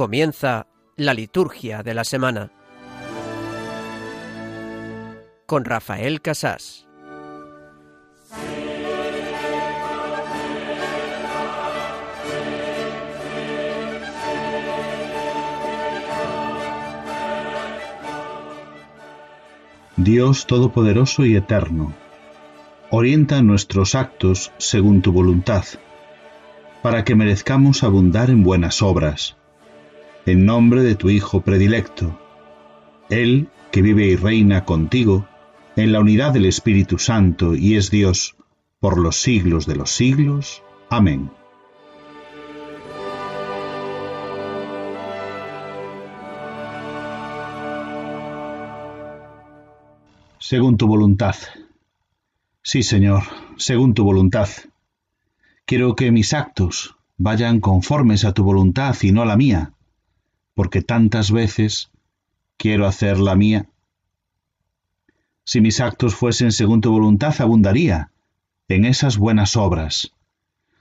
[0.00, 2.50] Comienza la liturgia de la semana
[5.44, 6.88] con Rafael Casás.
[19.98, 21.92] Dios Todopoderoso y Eterno,
[22.88, 25.66] orienta nuestros actos según tu voluntad,
[26.80, 29.36] para que merezcamos abundar en buenas obras,
[30.26, 32.18] en nombre de tu Hijo predilecto,
[33.08, 35.26] Él que vive y reina contigo,
[35.76, 38.36] en la unidad del Espíritu Santo y es Dios,
[38.80, 40.62] por los siglos de los siglos.
[40.88, 41.30] Amén.
[50.38, 51.36] Según tu voluntad.
[52.62, 53.22] Sí, Señor,
[53.56, 54.48] según tu voluntad.
[55.64, 59.74] Quiero que mis actos vayan conformes a tu voluntad y no a la mía,
[60.60, 61.90] porque tantas veces
[62.58, 63.70] quiero hacer la mía.
[65.42, 68.10] Si mis actos fuesen según tu voluntad, abundaría
[68.68, 70.12] en esas buenas obras,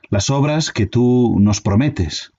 [0.10, 2.34] las obras que tú nos prometes,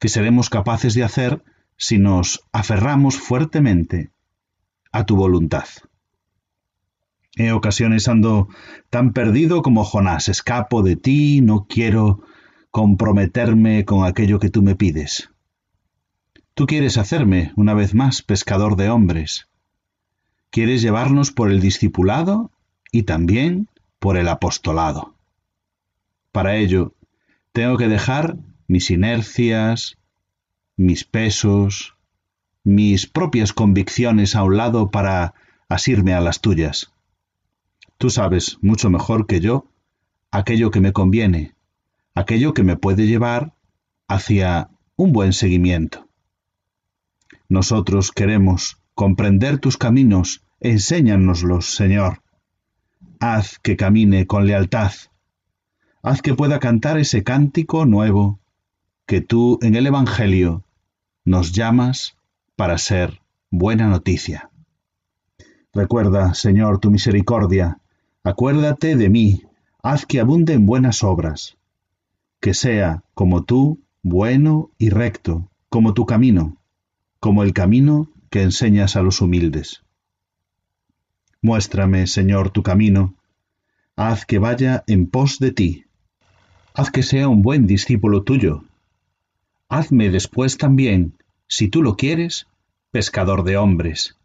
[0.00, 1.44] que seremos capaces de hacer
[1.76, 4.10] si nos aferramos fuertemente
[4.90, 5.66] a tu voluntad.
[7.36, 8.48] En ocasiones ando
[8.90, 12.24] tan perdido como Jonás, escapo de ti, no quiero
[12.72, 15.29] comprometerme con aquello que tú me pides.
[16.60, 19.48] Tú quieres hacerme, una vez más, pescador de hombres.
[20.50, 22.50] Quieres llevarnos por el discipulado
[22.92, 25.14] y también por el apostolado.
[26.32, 26.92] Para ello,
[27.52, 28.36] tengo que dejar
[28.68, 29.96] mis inercias,
[30.76, 31.96] mis pesos,
[32.62, 35.32] mis propias convicciones a un lado para
[35.70, 36.92] asirme a las tuyas.
[37.96, 39.64] Tú sabes mucho mejor que yo
[40.30, 41.54] aquello que me conviene,
[42.14, 43.54] aquello que me puede llevar
[44.08, 46.09] hacia un buen seguimiento.
[47.50, 52.22] Nosotros queremos comprender tus caminos, enséñanoslos, Señor.
[53.18, 54.92] Haz que camine con lealtad.
[56.02, 58.40] Haz que pueda cantar ese cántico nuevo
[59.04, 60.64] que tú en el Evangelio
[61.26, 62.16] nos llamas
[62.56, 64.48] para ser buena noticia.
[65.74, 67.76] Recuerda, Señor, tu misericordia
[68.22, 69.44] Acuérdate de mí,
[69.82, 71.56] haz que abunde en buenas obras,
[72.38, 76.58] que sea como tú, bueno y recto, como tu camino,
[77.20, 79.82] como el camino que enseñas a los humildes.
[81.42, 83.14] Muéstrame, Señor, tu camino,
[83.94, 85.84] haz que vaya en pos de ti,
[86.74, 88.64] haz que sea un buen discípulo tuyo,
[89.68, 91.14] hazme después también,
[91.46, 92.46] si tú lo quieres,
[92.90, 94.16] pescador de hombres,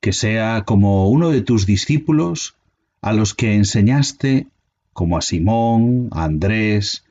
[0.00, 2.56] que sea como uno de tus discípulos
[3.00, 4.48] a los que enseñaste,
[4.94, 7.04] como a Simón, a Andrés,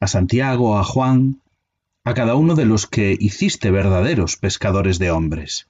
[0.00, 1.40] a Santiago, a Juan,
[2.06, 5.66] a cada uno de los que hiciste verdaderos pescadores de hombres.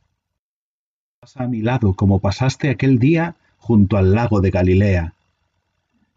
[1.19, 5.14] Pasa a mi lado como pasaste aquel día junto al lago de Galilea,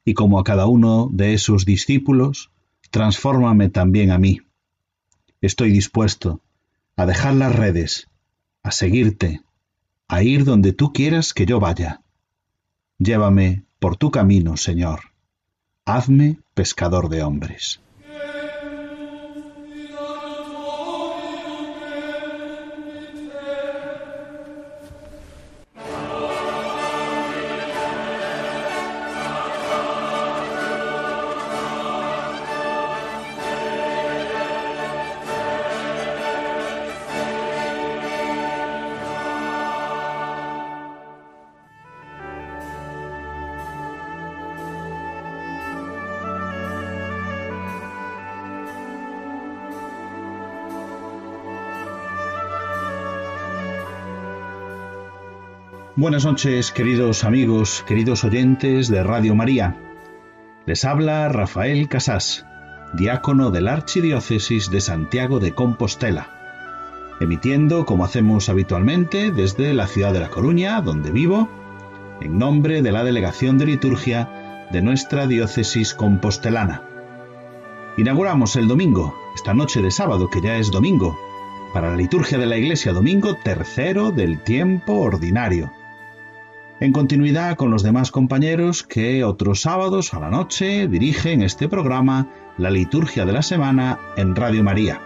[0.03, 2.51] y como a cada uno de esos discípulos,
[2.91, 4.41] transfórmame también a mí.
[5.39, 6.41] Estoy dispuesto
[6.97, 8.09] a dejar las redes,
[8.61, 9.39] a seguirte,
[10.09, 12.01] a ir donde tú quieras que yo vaya.
[12.97, 14.99] Llévame por tu camino, Señor.
[15.85, 17.79] Hazme pescador de hombres.
[55.99, 59.75] Buenas noches, queridos amigos, queridos oyentes de Radio María.
[60.65, 62.45] Les habla Rafael Casás,
[62.93, 66.29] diácono de la Archidiócesis de Santiago de Compostela,
[67.19, 71.49] emitiendo, como hacemos habitualmente, desde la ciudad de La Coruña, donde vivo,
[72.21, 76.81] en nombre de la Delegación de Liturgia de nuestra diócesis compostelana.
[77.97, 81.19] Inauguramos el domingo, esta noche de sábado, que ya es domingo,
[81.73, 85.73] para la liturgia de la Iglesia, domingo tercero del tiempo ordinario
[86.79, 92.27] en continuidad con los demás compañeros que otros sábados a la noche dirigen este programa,
[92.57, 95.01] la liturgia de la semana, en Radio María.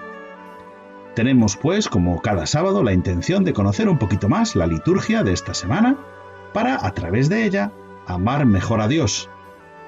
[1.16, 5.34] Tenemos pues, como cada sábado, la intención de conocer un poquito más la liturgia de
[5.34, 5.98] esta semana,
[6.54, 7.72] para, a través de ella,
[8.06, 9.30] amar mejor a Dios,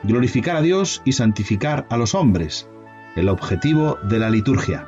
[0.02, 2.68] glorificar a Dios y santificar a los hombres,
[3.16, 4.88] el objetivo de la liturgia.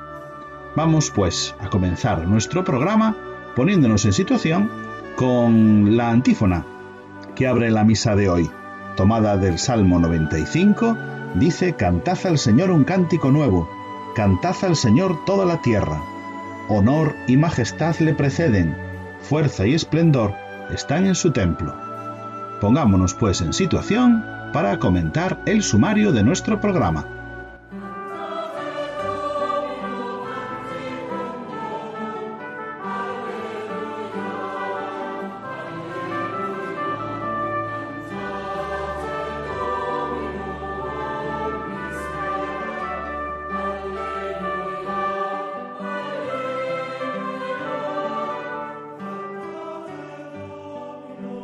[0.75, 3.15] Vamos pues a comenzar nuestro programa
[3.55, 4.69] poniéndonos en situación
[5.15, 6.65] con la antífona
[7.37, 8.49] que abre la misa de hoy,
[8.95, 10.97] tomada del Salmo 95,
[11.35, 13.69] dice, Cantad al Señor un cántico nuevo,
[14.15, 16.01] cantad al Señor toda la tierra.
[16.67, 18.75] Honor y majestad le preceden,
[19.21, 20.33] fuerza y esplendor
[20.73, 21.75] están en su templo.
[22.59, 27.05] Pongámonos pues en situación para comentar el sumario de nuestro programa.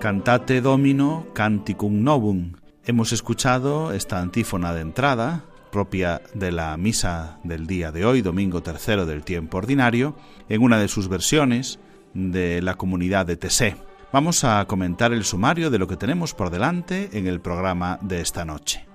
[0.04, 2.56] Cantate Domino Canticum Novum.
[2.86, 8.62] Hemos escuchado esta antífona de entrada, propia de la misa del día de hoy, domingo
[8.62, 10.14] tercero del tiempo ordinario,
[10.50, 11.80] en una de sus versiones
[12.14, 13.78] de la comunidad de Tessé.
[14.12, 18.20] Vamos a comentar el sumario de lo que tenemos por delante en el programa de
[18.20, 18.86] esta noche.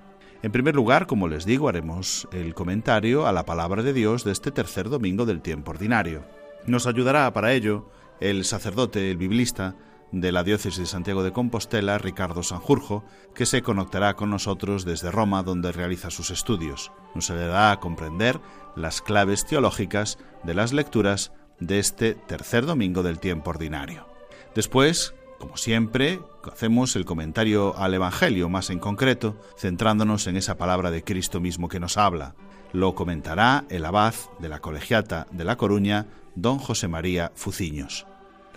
[0.43, 4.31] En primer lugar, como les digo, haremos el comentario a la palabra de Dios de
[4.31, 6.23] este tercer domingo del tiempo ordinario.
[6.67, 7.89] Nos ayudará para ello
[8.19, 9.75] el sacerdote, el biblista,
[10.11, 13.03] de la diócesis de Santiago de Compostela, Ricardo Sanjurjo,
[13.35, 16.91] que se conectará con nosotros desde Roma, donde realiza sus estudios.
[17.15, 18.39] Nos ayudará a comprender
[18.75, 24.07] las claves teológicas de las lecturas de este tercer domingo del tiempo ordinario.
[24.55, 26.19] Después, como siempre,
[26.51, 31.69] hacemos el comentario al Evangelio más en concreto, centrándonos en esa palabra de Cristo mismo
[31.69, 32.35] que nos habla.
[32.71, 38.05] Lo comentará el abad de la Colegiata de La Coruña, don José María Fuciños.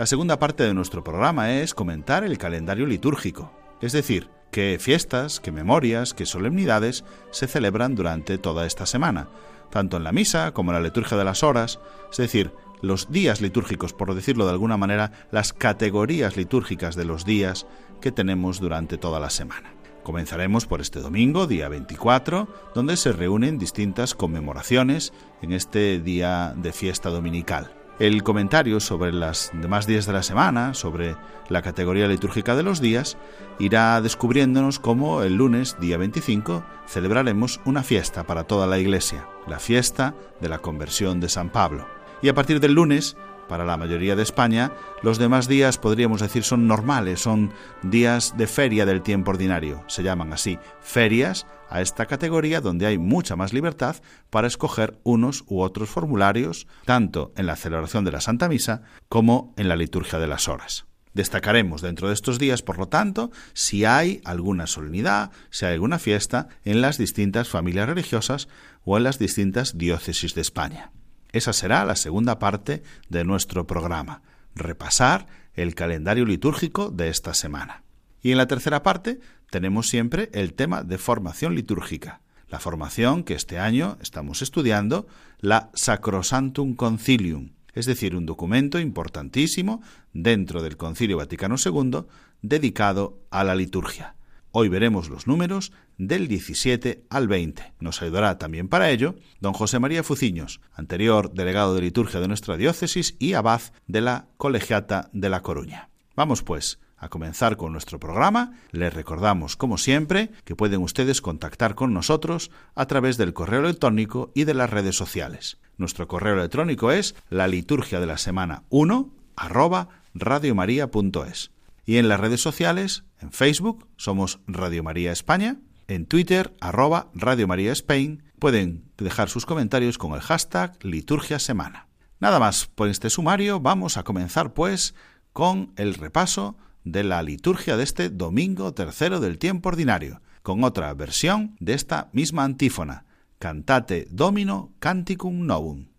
[0.03, 5.39] La segunda parte de nuestro programa es comentar el calendario litúrgico, es decir, qué fiestas,
[5.39, 9.29] qué memorias, qué solemnidades se celebran durante toda esta semana,
[9.71, 11.79] tanto en la misa como en la liturgia de las horas,
[12.11, 17.25] es decir, los días litúrgicos, por decirlo de alguna manera, las categorías litúrgicas de los
[17.25, 17.69] días
[18.01, 19.73] que tenemos durante toda la semana.
[20.03, 25.13] Comenzaremos por este domingo, día 24, donde se reúnen distintas conmemoraciones
[25.43, 30.75] en este día de fiesta dominical el comentario sobre los demás días de la semana,
[30.75, 31.15] sobre
[31.49, 33.17] la categoría litúrgica de los días,
[33.61, 39.61] irá descubriéndonos cómo el lunes, día 25, celebraremos una fiesta para toda la Iglesia, la
[39.61, 41.87] fiesta de la conversión de San Pablo.
[42.23, 43.17] Y a partir del lunes
[43.49, 44.73] para la mayoría de España,
[45.03, 47.53] los demás días podríamos decir son normales, son
[47.83, 52.99] días de feria del tiempo ordinario, se llaman así, ferias a esta categoría donde hay
[52.99, 53.97] mucha más libertad
[54.29, 59.55] para escoger unos u otros formularios, tanto en la celebración de la Santa Misa como
[59.57, 60.85] en la liturgia de las horas.
[61.15, 65.99] Destacaremos dentro de estos días, por lo tanto, si hay alguna solemnidad, si hay alguna
[65.99, 68.49] fiesta en las distintas familias religiosas
[68.85, 70.91] o en las distintas diócesis de España.
[71.33, 74.23] Esa será la segunda parte de nuestro programa,
[74.55, 77.83] repasar el calendario litúrgico de esta semana.
[78.23, 79.21] Y en la tercera parte
[79.53, 85.07] tenemos siempre el tema de formación litúrgica, la formación que este año estamos estudiando,
[85.41, 89.83] la Sacrosantum Concilium, es decir, un documento importantísimo
[90.15, 92.05] dentro del Concilio Vaticano II
[92.41, 94.17] dedicado a la liturgia.
[94.53, 97.75] Hoy veremos los números del 17 al 20.
[97.79, 102.57] Nos ayudará también para ello don José María Fuciños, anterior delegado de liturgia de nuestra
[102.57, 105.91] diócesis y abad de la Colegiata de La Coruña.
[106.17, 111.75] Vamos pues a comenzar con nuestro programa, les recordamos, como siempre, que pueden ustedes contactar
[111.75, 115.59] con nosotros a través del correo electrónico y de las redes sociales.
[115.77, 121.51] Nuestro correo electrónico es la liturgia de la semana 1 arroba radiomaria.es.
[121.85, 125.57] Y en las redes sociales, en Facebook somos Radio María España,
[125.89, 131.89] en Twitter arroba Radio María Spain, pueden dejar sus comentarios con el hashtag Liturgia Semana.
[132.21, 134.95] Nada más por este sumario, vamos a comenzar pues
[135.33, 140.93] con el repaso de la liturgia de este domingo tercero del tiempo ordinario, con otra
[140.95, 143.05] versión de esta misma antífona,
[143.39, 145.92] Cantate Domino Canticum Novum.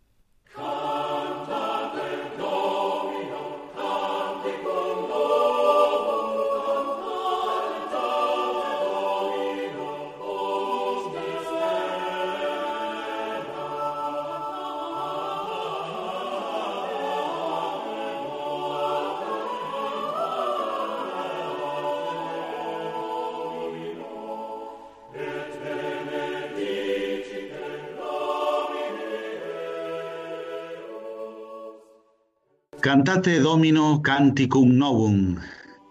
[32.84, 35.38] Cantate Domino Canticum Novum.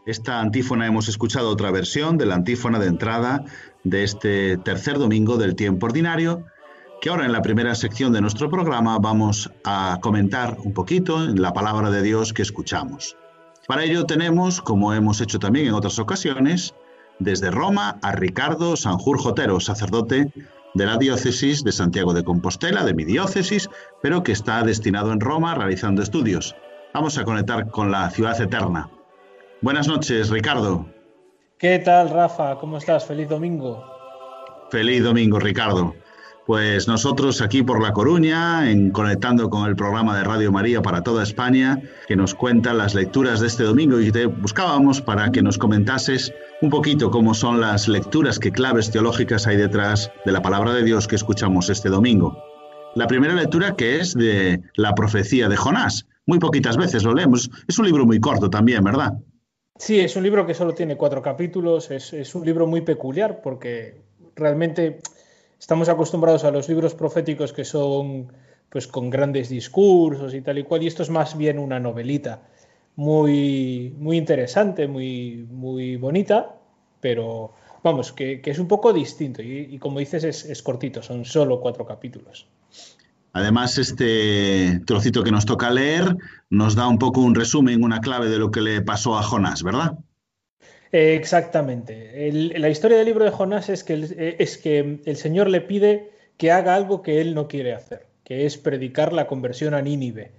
[0.05, 3.47] Esta antífona hemos escuchado otra versión de la antífona de entrada
[3.83, 6.45] de este tercer domingo del tiempo ordinario
[7.01, 11.41] que ahora en la primera sección de nuestro programa vamos a comentar un poquito en
[11.41, 13.17] la palabra de Dios que escuchamos.
[13.67, 16.75] Para ello tenemos, como hemos hecho también en otras ocasiones,
[17.19, 20.31] desde Roma a Ricardo Sanjur Jotero, sacerdote
[20.75, 23.71] de la diócesis de Santiago de Compostela, de mi diócesis,
[24.03, 26.55] pero que está destinado en Roma realizando estudios.
[26.95, 28.91] Vamos a conectar con la ciudad eterna.
[29.63, 30.87] Buenas noches, Ricardo.
[31.59, 32.57] ¿Qué tal, Rafa?
[32.57, 33.07] ¿Cómo estás?
[33.07, 33.83] Feliz domingo.
[34.71, 35.95] Feliz domingo, Ricardo.
[36.45, 41.03] Pues nosotros aquí por La Coruña, en conectando con el programa de Radio María para
[41.03, 45.41] toda España, que nos cuenta las lecturas de este domingo y te buscábamos para que
[45.41, 50.43] nos comentases un poquito cómo son las lecturas, qué claves teológicas hay detrás de la
[50.43, 52.37] palabra de Dios que escuchamos este domingo.
[52.97, 56.07] La primera lectura que es de la profecía de Jonás.
[56.27, 57.51] Muy poquitas veces lo leemos.
[57.67, 59.13] Es un libro muy corto también, ¿verdad?
[59.77, 61.91] Sí, es un libro que solo tiene cuatro capítulos.
[61.91, 64.01] Es, es un libro muy peculiar porque
[64.37, 65.01] realmente
[65.59, 68.33] estamos acostumbrados a los libros proféticos que son
[68.69, 72.41] pues con grandes discursos y tal y cual, y esto es más bien una novelita
[72.97, 76.57] muy, muy interesante, muy, muy bonita,
[77.01, 77.53] pero
[77.83, 81.85] vamos, que, es un poco distinto y, como dices es, es, cortito, son solo cuatro
[81.85, 82.47] capítulos.
[83.33, 86.17] Además, este trocito que nos toca leer
[86.51, 89.63] nos da un poco un resumen, una clave de lo que le pasó a Jonás,
[89.63, 89.99] ¿verdad?
[90.93, 92.31] exactamente.
[92.59, 97.03] la historia del libro de Jonás es que, el, Señor le pide que haga algo
[97.03, 100.33] que él no quiere hacer, que es predicar la conversión a Nínive.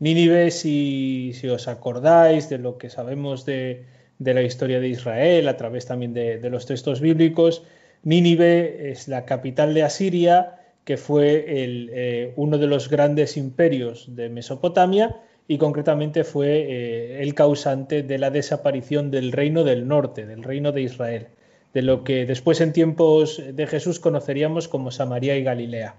[0.00, 3.86] Nínive, si, os acordáis de lo que sabemos de,
[4.18, 7.62] la historia de Israel, a través también de, los textos bíblicos,
[8.02, 14.28] Nínive es la capital de Asiria, que fue eh, uno de los grandes imperios de
[14.28, 15.16] Mesopotamia
[15.48, 20.72] y concretamente fue eh, el causante de la desaparición del reino del norte, del reino
[20.72, 21.26] de Israel,
[21.72, 25.96] de lo que después en tiempos de Jesús conoceríamos como Samaria y Galilea.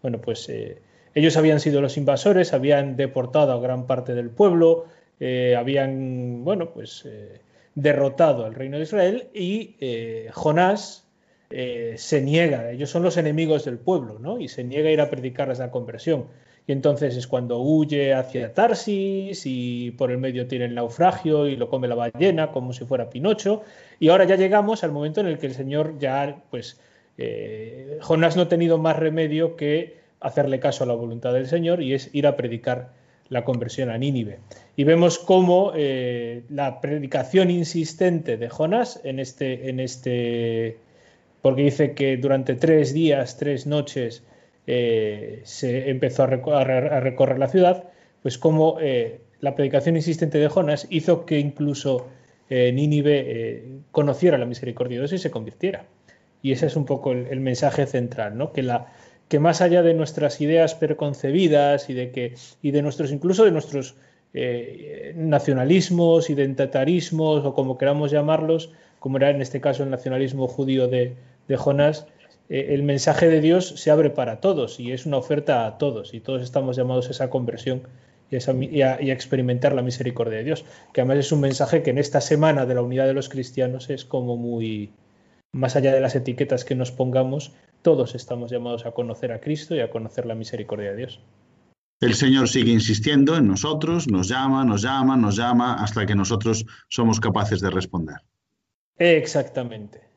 [0.00, 0.78] Bueno, pues eh,
[1.14, 4.86] ellos habían sido los invasores, habían deportado a gran parte del pueblo,
[5.56, 7.06] habían, bueno, pues
[7.76, 9.76] derrotado al reino de Israel y
[10.32, 11.06] Jonás
[11.96, 14.38] se niega, ellos son los enemigos del pueblo, ¿no?
[14.38, 16.26] Y se niega a ir a predicarles la conversión
[16.66, 21.56] y entonces es cuando huye hacia Tarsis y por el medio tiene el naufragio y
[21.56, 23.62] lo come la ballena como si fuera Pinocho.
[23.98, 26.78] Y ahora ya llegamos al momento en el que el Señor ya, pues,
[27.18, 31.82] eh, Jonás no ha tenido más remedio que hacerle caso a la voluntad del Señor
[31.82, 32.90] y es ir a predicar
[33.28, 34.38] la conversión a Nínive.
[34.76, 40.78] Y vemos cómo eh, la predicación insistente de Jonás en este, en este,
[41.42, 44.22] porque dice que durante tres días, tres noches,
[44.66, 47.84] eh, se empezó a, recorrer la ciudad,
[48.22, 52.06] pues como eh, la predicación insistente de Jonas hizo que incluso
[52.48, 55.84] eh, Nínive conociera la misericordia de Dios y se convirtiera.
[56.42, 58.52] Y ese es un poco el, mensaje central, ¿no?
[58.52, 58.92] Que, la,
[59.28, 63.50] que más allá de nuestras ideas preconcebidas y de que y de nuestros incluso de
[63.52, 63.96] nuestros
[65.14, 71.14] nacionalismos, identitarismos o como queramos llamarlos, como era en este caso el nacionalismo judío de,
[71.52, 72.06] de Jonás,
[72.48, 76.14] eh, el mensaje de Dios se abre para todos y es una oferta a todos
[76.14, 77.82] y todos estamos llamados a esa conversión
[78.30, 82.22] y, a, experimentar la misericordia de Dios, que además es un mensaje que en esta
[82.22, 84.90] semana de la unidad de los cristianos es como muy,
[85.52, 89.74] más allá de las etiquetas que nos pongamos, todos estamos llamados a conocer a Cristo
[89.74, 91.20] y a conocer la misericordia de Dios.
[92.00, 96.64] El Señor sigue insistiendo en nosotros, nos llama, nos llama, nos llama, hasta que nosotros
[96.88, 98.16] somos capaces de responder.
[98.96, 100.11] Exactamente.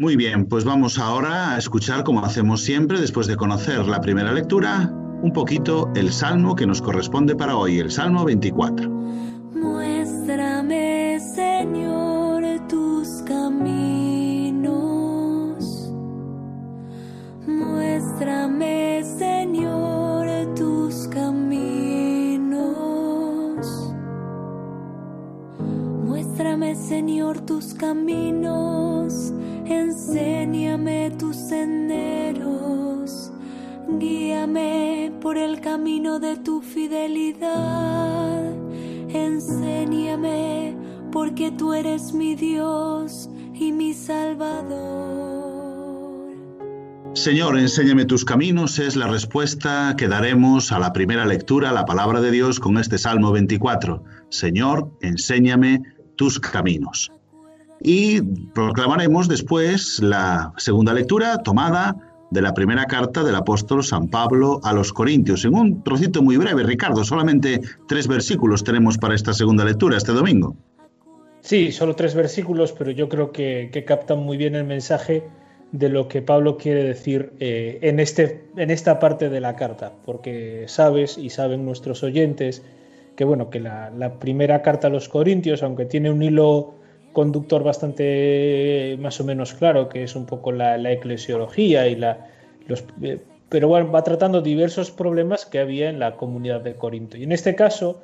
[0.00, 4.32] Muy bien, pues vamos ahora a escuchar, como hacemos siempre, después de conocer la primera
[4.32, 4.90] lectura,
[5.20, 8.88] un poquito el salmo que nos corresponde para hoy, el Salmo 24.
[9.52, 14.72] Muéstrame, Señor, tus caminos.
[17.46, 22.56] Muéstrame, Señor, tus caminos.
[26.06, 29.34] Muéstrame, Señor, tus caminos
[29.70, 33.30] Enséñame tus senderos,
[34.00, 38.52] guíame por el camino de tu fidelidad.
[39.08, 40.76] Enséñame
[41.12, 44.80] porque tú eres mi Dios y mi Salvador.
[47.14, 52.20] Señor, enséñame tus caminos es la respuesta que daremos a la primera lectura, la palabra
[52.20, 54.02] de Dios, con este Salmo 24.
[54.30, 55.80] Señor, enséñame
[56.16, 57.12] tus caminos
[57.80, 61.96] y proclamaremos después la segunda lectura tomada
[62.30, 66.36] de la primera carta del apóstol San Pablo a los Corintios, en un trocito muy
[66.36, 70.54] breve, Ricardo, solamente tres versículos tenemos para esta segunda lectura este domingo.
[71.40, 75.24] Sí, solo tres versículos, pero yo creo que, captan muy bien el mensaje
[75.72, 79.92] de lo que Pablo quiere decir eh, en, este, en esta parte de la carta,
[80.04, 82.62] porque sabes y saben nuestros oyentes
[83.20, 86.76] que bueno, que la, primera carta a los Corintios, aunque tiene un hilo
[87.12, 92.28] conductor bastante más o menos claro, que es un poco la, eclesiología y la,
[92.66, 97.16] los, eh, pero bueno, va tratando diversos problemas que había en la comunidad de Corinto.
[97.16, 98.00] Y en este caso,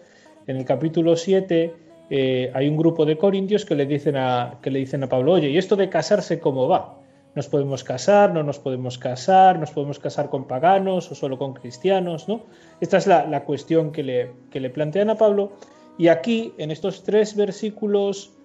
[0.49, 1.73] en el capítulo 7,
[2.11, 5.33] eh, hay un grupo de corintios que le, dicen a, que le dicen a Pablo,
[5.33, 6.99] oye, ¿y esto de casarse cómo va?
[7.37, 8.33] ¿Nos podemos casar?
[8.33, 9.59] ¿No nos podemos casar?
[9.59, 12.29] ¿Nos podemos casar con paganos o solo con cristianos?
[12.29, 12.43] ¿no?
[12.81, 15.53] Esta es la, cuestión que le, que le, plantean a Pablo.
[15.99, 18.36] Y aquí, en estos tres versículos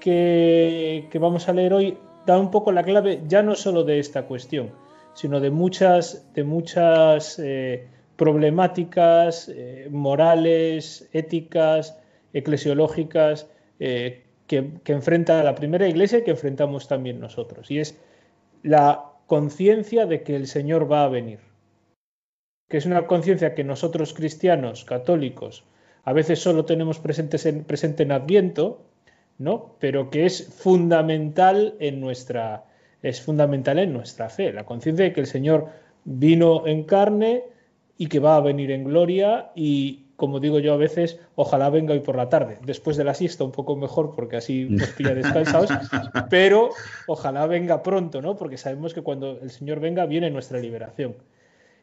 [0.00, 4.26] que, vamos a leer hoy, da un poco la clave ya no solo de esta
[4.26, 4.72] cuestión,
[5.14, 11.98] sino de muchas, de muchas eh, problemáticas eh, morales, éticas,
[12.32, 17.70] eclesiológicas eh, que, enfrenta la primera iglesia y que enfrentamos también nosotros.
[17.70, 17.98] Y es
[18.62, 21.38] la conciencia de que el Señor va a venir,
[22.68, 25.64] que es una conciencia que nosotros cristianos, católicos,
[26.02, 28.89] a veces solo tenemos presente en Adviento,
[29.40, 29.74] ¿no?
[29.80, 32.64] pero que es fundamental en nuestra,
[33.02, 35.68] es fundamental en nuestra fe, la conciencia de que el Señor
[36.04, 37.44] vino en carne
[37.96, 41.94] y que va a venir en gloria y, como digo yo a veces, ojalá venga
[41.94, 45.14] hoy por la tarde, después de la siesta un poco mejor porque así nos pilla
[45.14, 45.70] descansados,
[46.30, 46.68] pero
[47.06, 48.36] ojalá venga pronto, ¿no?
[48.36, 51.16] Porque sabemos que cuando el Señor venga viene nuestra liberación.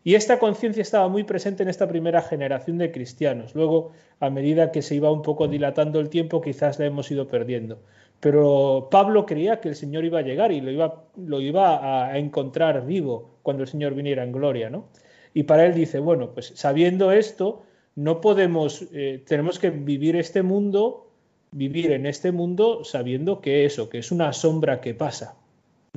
[0.03, 3.55] Y esta conciencia estaba muy presente en esta primera generación de cristianos.
[3.55, 7.27] Luego, a medida que se iba un poco dilatando el tiempo, quizás la hemos ido
[7.27, 7.79] perdiendo.
[8.19, 13.37] Pero Pablo creía que el Señor iba a llegar y lo iba, a encontrar vivo
[13.43, 14.87] cuando el Señor viniera en gloria, ¿no?
[15.33, 17.63] Y para él dice, bueno, pues sabiendo esto,
[17.95, 21.11] no podemos, eh, tenemos que vivir este mundo,
[21.51, 25.35] vivir en este mundo sabiendo que eso, que es una sombra que pasa.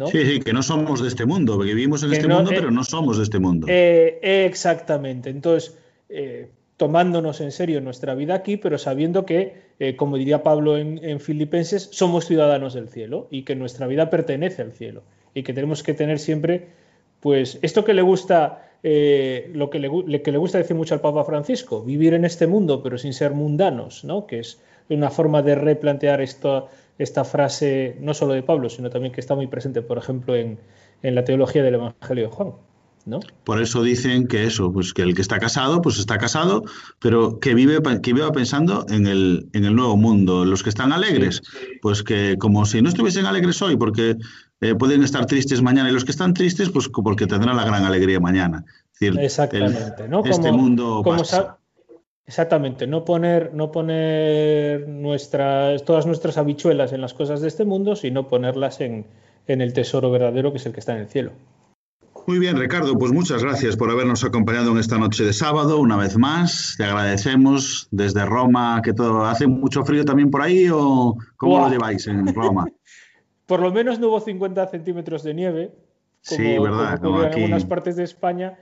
[0.01, 0.09] ¿No?
[0.09, 2.73] Sí, sí, que no somos de este mundo, que vivimos en este mundo, eh, pero
[2.73, 3.67] no somos de este mundo.
[3.71, 5.31] Eh, exactamente.
[5.31, 5.77] Entonces,
[6.77, 11.89] tomándonos en serio nuestra vida aquí, pero sabiendo que, como diría Pablo en, en, Filipenses,
[11.93, 15.03] somos ciudadanos del cielo y que nuestra vida pertenece al cielo
[15.35, 16.67] y que tenemos que tener siempre,
[17.21, 21.03] pues, esto que le gusta eh, lo que le, que le, gusta decir mucho al
[21.03, 24.27] Papa Francisco, vivir en este mundo pero sin ser mundanos, ¿no?
[24.27, 24.59] que es
[24.89, 26.65] una forma de replantear esta,
[27.03, 30.59] esta frase no solo de Pablo, sino también que está muy presente, por ejemplo, en,
[31.03, 32.53] en la teología del Evangelio de Juan.
[33.07, 33.19] ¿No?
[33.45, 36.65] Por eso dicen que eso, pues que el que está casado, pues está casado,
[36.99, 40.45] pero que vive, que viva pensando en el, en el nuevo mundo.
[40.45, 41.41] Los que están alegres,
[41.81, 44.17] pues que como si no estuviesen alegres hoy, porque
[44.61, 47.85] eh, pueden estar tristes mañana y los que están tristes, pues porque tendrán la gran
[47.85, 48.67] alegría mañana.
[49.01, 50.23] Exactamente, ¿no?
[50.23, 51.03] Este mundo
[52.27, 57.97] Exactamente, no poner, no poner nuestras, todas nuestras habichuelas en las cosas de este mundo,
[57.97, 59.07] sino ponerlas en,
[59.47, 61.33] en el tesoro verdadero que es el que está en el cielo.
[62.27, 65.97] Muy bien, Ricardo, pues muchas gracias por habernos acompañado en esta noche de sábado una
[65.97, 66.75] vez más.
[66.77, 71.69] Te agradecemos desde Roma, que todo hace mucho frío también por ahí o cómo lo
[71.69, 72.67] lleváis en Roma.
[73.47, 75.75] Por lo menos no hubo 50 centímetros de nieve,
[76.25, 78.57] como, sí, verdad, en algunas partes de España.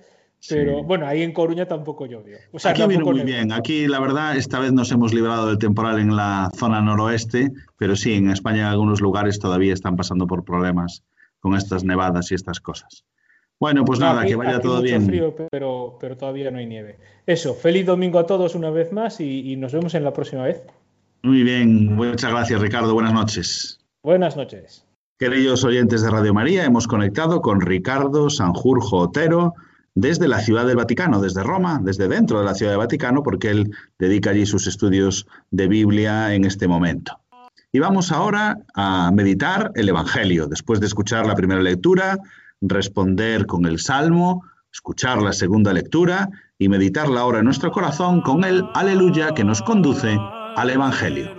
[0.48, 2.36] Pero bueno, ahí en Coruña tampoco llovió.
[2.64, 3.52] aquí vino muy bien.
[3.52, 7.96] Aquí, la verdad, esta vez nos hemos librado del temporal en la zona noroeste, pero
[7.96, 11.02] sí, en España en algunos lugares todavía están pasando por problemas
[11.40, 13.04] con estas nevadas y estas cosas.
[13.58, 15.04] Bueno, pues nada, que vaya todo bien.
[15.04, 16.98] frío, pero, pero todavía no hay nieve.
[17.26, 20.62] Eso, feliz domingo a todos una vez más y nos vemos en la próxima vez.
[21.22, 23.80] Muy bien, muchas gracias Ricardo, buenas noches.
[24.04, 24.86] Buenas noches.
[25.18, 29.54] Queridos oyentes de Radio María, hemos conectado con Ricardo Sanjurjo Otero
[30.00, 33.50] desde la Ciudad del Vaticano, desde Roma, desde dentro de la Ciudad del Vaticano, porque
[33.50, 37.18] él dedica allí sus estudios de Biblia en este momento.
[37.72, 42.18] Y vamos ahora a meditar el Evangelio, después de escuchar la primera lectura,
[42.60, 48.44] responder con el Salmo, escuchar la segunda lectura y meditarla ahora en nuestro corazón con
[48.44, 50.16] el Aleluya que nos conduce
[50.56, 51.37] al Evangelio.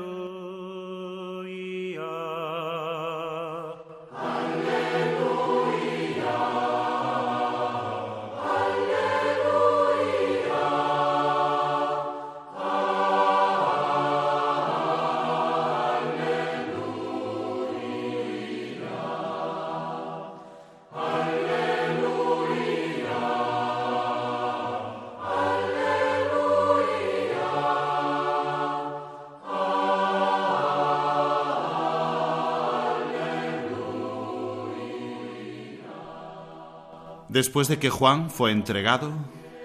[37.40, 39.14] Después de que Juan fue entregado,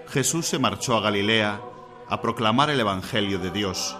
[0.07, 1.61] Jesús se marchó a Galilea
[2.09, 3.97] a proclamar el Evangelio de Dios.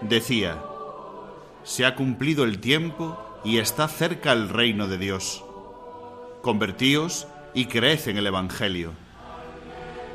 [0.00, 0.60] Decía,
[1.62, 5.44] se ha cumplido el tiempo y está cerca el reino de Dios.
[6.42, 8.90] convertíos y creed en el Evangelio.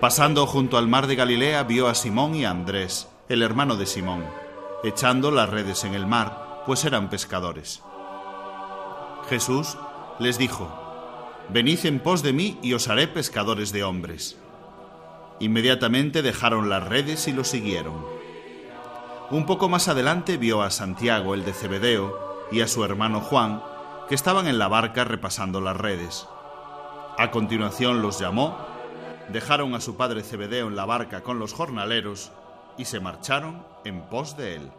[0.02, 3.86] Pasando junto al mar de Galilea vio a Simón y a Andrés, el hermano de
[3.86, 4.26] Simón,
[4.84, 7.82] echando las redes en el mar, pues eran pescadores.
[9.30, 9.78] Jesús
[10.20, 10.87] les dijo,
[11.50, 14.38] Venid en pos de mí y os haré pescadores de hombres.
[15.40, 18.06] Inmediatamente dejaron las redes y lo siguieron.
[19.32, 23.62] Un poco más adelante vio a Santiago, el de Cebedeo, y a su hermano Juan,
[24.10, 26.28] que estaban en la barca repasando las redes.
[27.18, 28.58] A continuación los llamó,
[29.30, 32.32] dejaron a su padre Cebedeo en la barca con los jornaleros
[32.78, 34.72] y se marcharon en pos de él.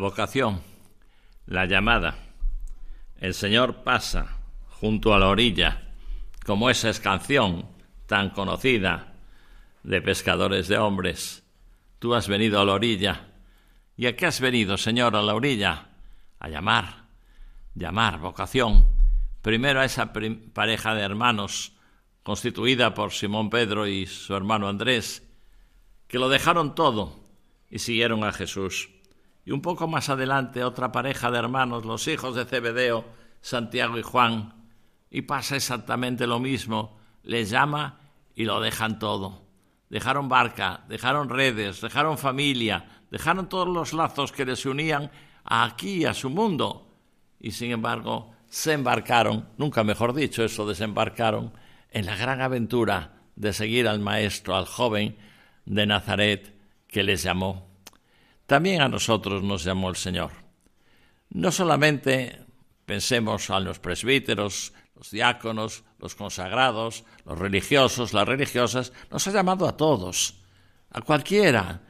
[0.00, 0.62] Vocación,
[1.46, 2.16] la llamada.
[3.18, 5.92] El Señor pasa junto a la orilla,
[6.44, 7.68] como esa es canción
[8.06, 9.14] tan conocida
[9.82, 11.44] de pescadores de hombres.
[11.98, 13.28] Tú has venido a la orilla.
[13.96, 15.88] ¿Y a qué has venido, Señor, a la orilla?
[16.38, 17.04] A llamar,
[17.74, 18.86] llamar, vocación.
[19.42, 20.12] Primero a esa
[20.54, 21.74] pareja de hermanos
[22.22, 25.26] constituida por Simón Pedro y su hermano Andrés,
[26.08, 27.20] que lo dejaron todo
[27.68, 28.88] y siguieron a Jesús.
[29.50, 33.04] Y un poco más adelante otra pareja de hermanos, los hijos de Cebedeo,
[33.40, 34.54] Santiago y Juan,
[35.10, 37.98] y pasa exactamente lo mismo, les llama
[38.36, 39.42] y lo dejan todo.
[39.88, 45.10] Dejaron barca, dejaron redes, dejaron familia, dejaron todos los lazos que les unían
[45.42, 46.88] aquí, a su mundo.
[47.40, 51.52] Y sin embargo, se embarcaron, nunca mejor dicho eso, desembarcaron
[51.90, 55.16] en la gran aventura de seguir al Maestro, al joven
[55.64, 57.69] de Nazaret que les llamó
[58.50, 60.32] también a nosotros nos llamó el Señor.
[61.28, 62.46] No solamente
[62.84, 69.68] pensemos a los presbíteros, los diáconos, los consagrados, los religiosos, las religiosas, nos ha llamado
[69.68, 70.40] a todos,
[70.90, 71.82] a cualquiera,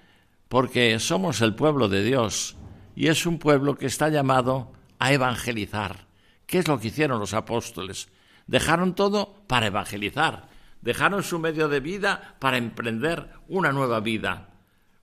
[0.50, 2.56] porque somos el pueblo de Dios
[2.94, 6.08] y es un pueblo que está llamado a evangelizar.
[6.44, 8.10] ¿Qué es lo que hicieron los apóstoles?
[8.46, 10.50] Dejaron todo para evangelizar,
[10.82, 14.50] dejaron su medio de vida para emprender una nueva vida,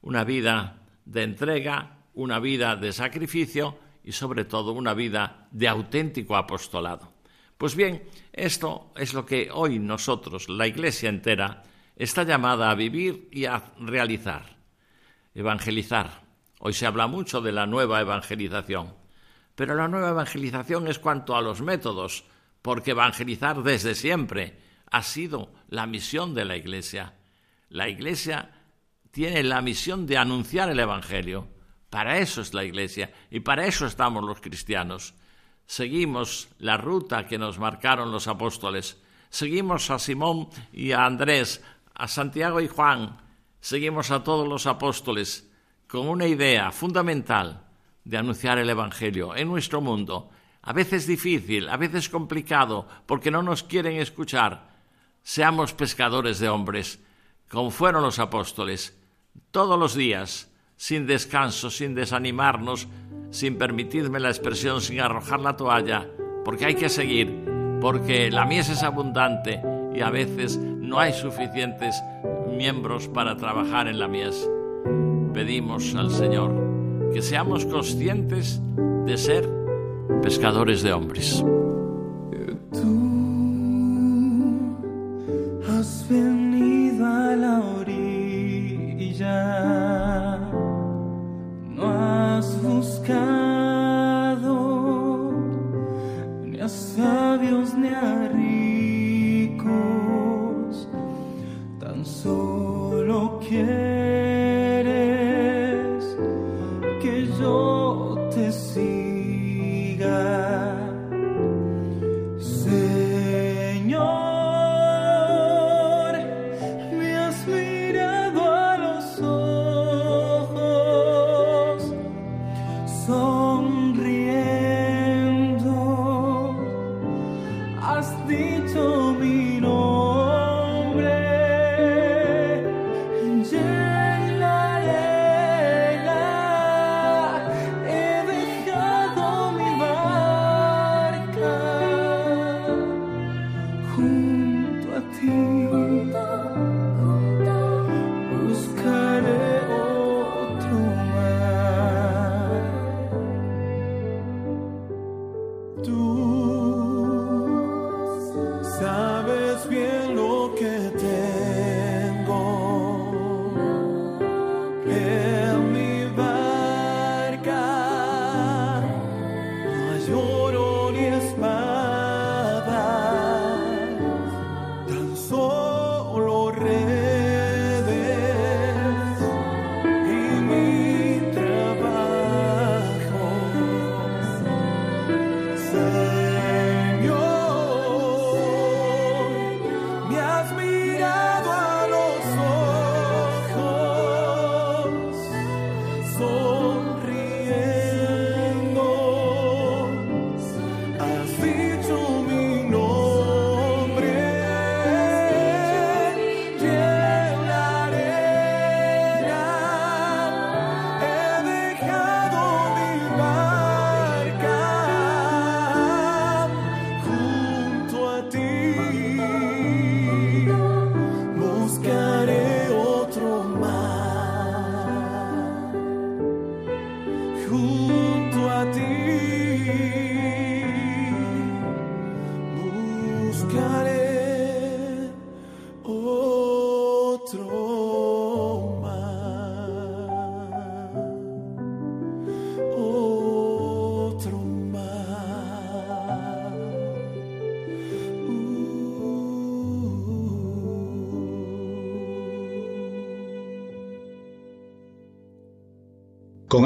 [0.04, 6.36] una vida de entrega, una vida de sacrificio y sobre todo una vida de auténtico
[6.36, 7.14] apostolado.
[7.58, 11.64] Pues bien, esto es lo que hoy nosotros, la Iglesia entera,
[11.96, 14.58] está llamada a vivir y a realizar.
[15.34, 16.22] Evangelizar.
[16.60, 18.94] Hoy se habla mucho de la nueva evangelización,
[19.56, 22.26] pero la nueva evangelización es cuanto a los métodos,
[22.62, 24.58] porque evangelizar desde siempre
[24.92, 27.14] ha sido la misión de la Iglesia.
[27.70, 28.57] La Iglesia
[29.12, 31.48] tiene la misión de anunciar el Evangelio.
[31.90, 35.14] Para eso es la Iglesia y para eso estamos los cristianos.
[35.66, 39.02] Seguimos la ruta que nos marcaron los apóstoles.
[39.30, 43.18] Seguimos a Simón y a Andrés, a Santiago y Juan.
[43.60, 45.50] Seguimos a todos los apóstoles
[45.88, 47.66] con una idea fundamental
[48.04, 50.30] de anunciar el Evangelio en nuestro mundo.
[50.62, 54.70] A veces difícil, a veces complicado, porque no nos quieren escuchar.
[55.24, 57.00] Seamos pescadores de hombres,
[57.50, 58.97] como fueron los apóstoles
[59.52, 62.88] todos los días, sin descanso, sin desanimarnos,
[63.32, 66.08] sin permitirme la expresión, sin arrojar la toalla,
[66.46, 67.44] porque hay que seguir,
[67.82, 69.62] porque la mies es abundante
[69.94, 72.02] y a veces no hay suficientes
[72.56, 74.50] miembros para trabajar en la mies.
[75.34, 76.52] Pedimos al Señor
[77.14, 78.62] que seamos conscientes
[79.06, 79.50] de ser
[80.22, 81.44] pescadores de hombres.
[82.72, 83.08] Tú
[85.70, 87.60] has venido a la
[93.08, 93.37] sky.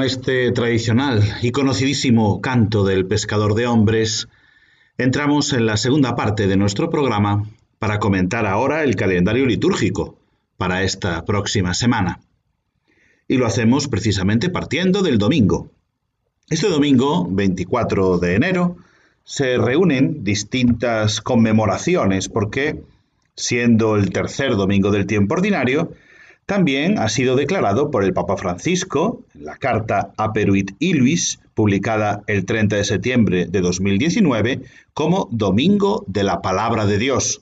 [0.02, 4.30] Con este tradicional y conocidísimo canto del pescador de hombres,
[4.98, 10.18] entramos en la segunda parte de nuestro programa para comentar ahora el calendario litúrgico
[10.58, 12.20] para esta próxima semana.
[13.28, 15.70] Y lo hacemos precisamente partiendo del domingo.
[16.50, 18.78] Este domingo, 24 de enero,
[19.24, 22.82] se reúnen distintas conmemoraciones porque,
[23.36, 25.92] siendo el tercer domingo del tiempo ordinario,
[26.52, 32.46] también ha sido declarado por el Papa Francisco, en la carta Aperuit Iluis, publicada el
[32.46, 34.60] 30 de septiembre de 2019,
[34.94, 37.42] como Domingo de la Palabra de Dios.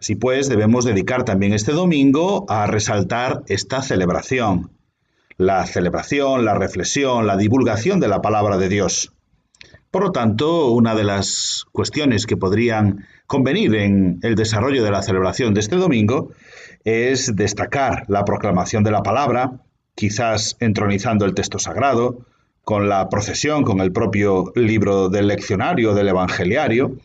[0.00, 4.70] Así pues, debemos dedicar también este domingo a resaltar esta celebración,
[5.36, 9.12] la celebración, la reflexión, la divulgación de la palabra de Dios.
[9.90, 15.02] Por lo tanto, una de las cuestiones que podrían convenir en el desarrollo de la
[15.02, 16.32] celebración de este domingo
[16.84, 19.60] es destacar la proclamación de la palabra,
[19.94, 22.26] quizás entronizando el texto sagrado,
[22.64, 26.96] con la procesión, con el propio libro del leccionario, del evangeliario,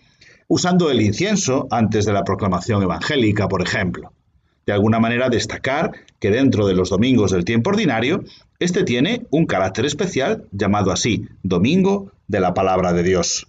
[0.47, 4.13] usando el incienso antes de la proclamación evangélica, por ejemplo.
[4.65, 8.23] De alguna manera destacar que dentro de los domingos del tiempo ordinario,
[8.59, 13.47] este tiene un carácter especial llamado así, Domingo de la Palabra de Dios.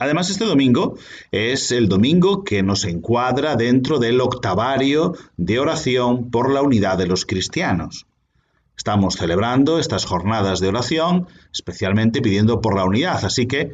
[0.00, 0.96] Además, este domingo
[1.32, 7.08] es el domingo que nos encuadra dentro del octavario de oración por la unidad de
[7.08, 8.06] los cristianos.
[8.76, 13.72] Estamos celebrando estas jornadas de oración, especialmente pidiendo por la unidad, así que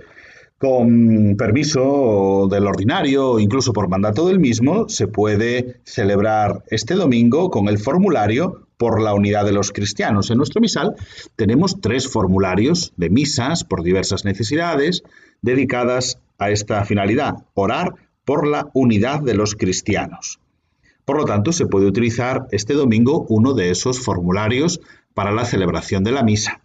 [0.57, 7.51] con permiso del ordinario o incluso por mandato del mismo, se puede celebrar este domingo
[7.51, 10.31] con el formulario por la unidad de los cristianos.
[10.31, 10.95] En nuestro misal
[11.37, 15.03] tenemos tres formularios de misas por diversas necesidades,
[15.41, 17.95] dedicadas a esta finalidad, orar
[18.27, 20.39] por la unidad de los cristianos.
[21.07, 24.83] Por lo tanto, se puede utilizar este domingo uno de esos formularios
[25.15, 26.61] para la celebración de la misa.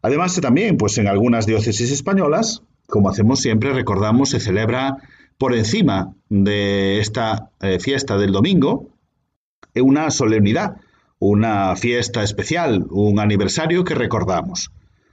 [0.00, 4.98] Además, también, pues en algunas diócesis españolas, como hacemos siempre, recordamos, se celebra
[5.38, 8.94] por encima de esta eh, fiesta del domingo
[9.82, 10.76] una solemnidad,
[11.26, 14.70] una fiesta especial, un aniversario que recordamos.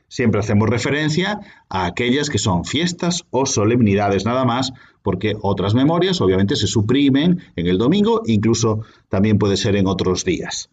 [0.10, 6.20] Siempre hacemos referencia a aquellas que son fiestas o solemnidades nada más, porque otras memorias
[6.20, 10.70] obviamente se suprimen en el domingo, incluso también puede ser en otros días.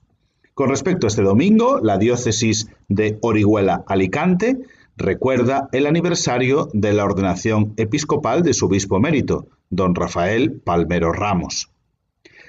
[0.55, 4.59] Con respecto a este domingo, la diócesis de Orihuela Alicante
[4.96, 11.70] recuerda el aniversario de la ordenación episcopal de su obispo emérito, don Rafael Palmero Ramos.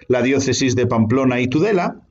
[0.08, 2.09] La diócesis de Pamplona y Tudela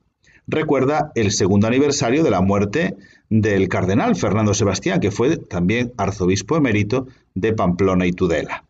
[0.49, 2.95] recuerda el segundo aniversario de la muerte
[3.29, 8.65] del cardenal Fernando Sebastián, que fue también arzobispo emérito de Pamplona y Tudela.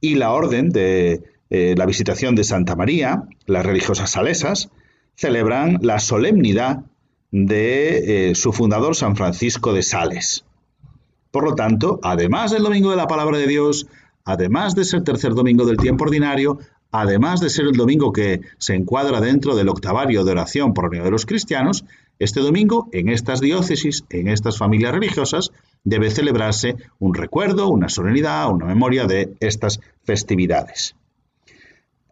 [0.00, 4.70] Y la orden de eh, la visitación de Santa María, las religiosas salesas,
[5.14, 6.84] celebran la solemnidad
[7.30, 10.44] de eh, su fundador San Francisco de Sales.
[11.30, 13.86] Por lo tanto, además del Domingo de la Palabra de Dios,
[14.24, 16.58] además de ser tercer domingo del tiempo ordinario,
[16.90, 21.10] además de ser el domingo que se encuadra dentro del octavario de oración por de
[21.10, 21.84] los cristianos,
[22.18, 25.50] este domingo, en estas diócesis, en estas familias religiosas,
[25.84, 30.96] debe celebrarse un recuerdo, una solemnidad, una memoria de estas festividades.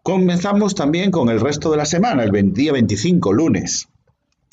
[0.03, 3.87] Comenzamos también con el resto de la semana, el día 25, lunes.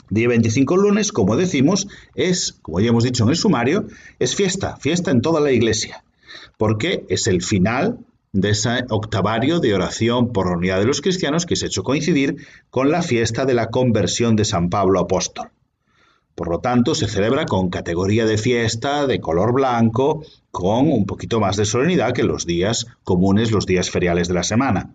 [0.09, 3.87] Día 25 lunes, como decimos, es, como ya hemos dicho en el sumario,
[4.19, 6.05] es fiesta, fiesta en toda la iglesia,
[6.57, 7.99] porque es el final
[8.33, 11.83] de ese octavario de oración por la unidad de los cristianos que se ha hecho
[11.83, 12.37] coincidir
[12.71, 15.51] con la fiesta de la conversión de San Pablo Apóstol.
[16.35, 21.41] Por lo tanto, se celebra con categoría de fiesta de color blanco, con un poquito
[21.41, 24.95] más de solemnidad que los días comunes, los días feriales de la semana.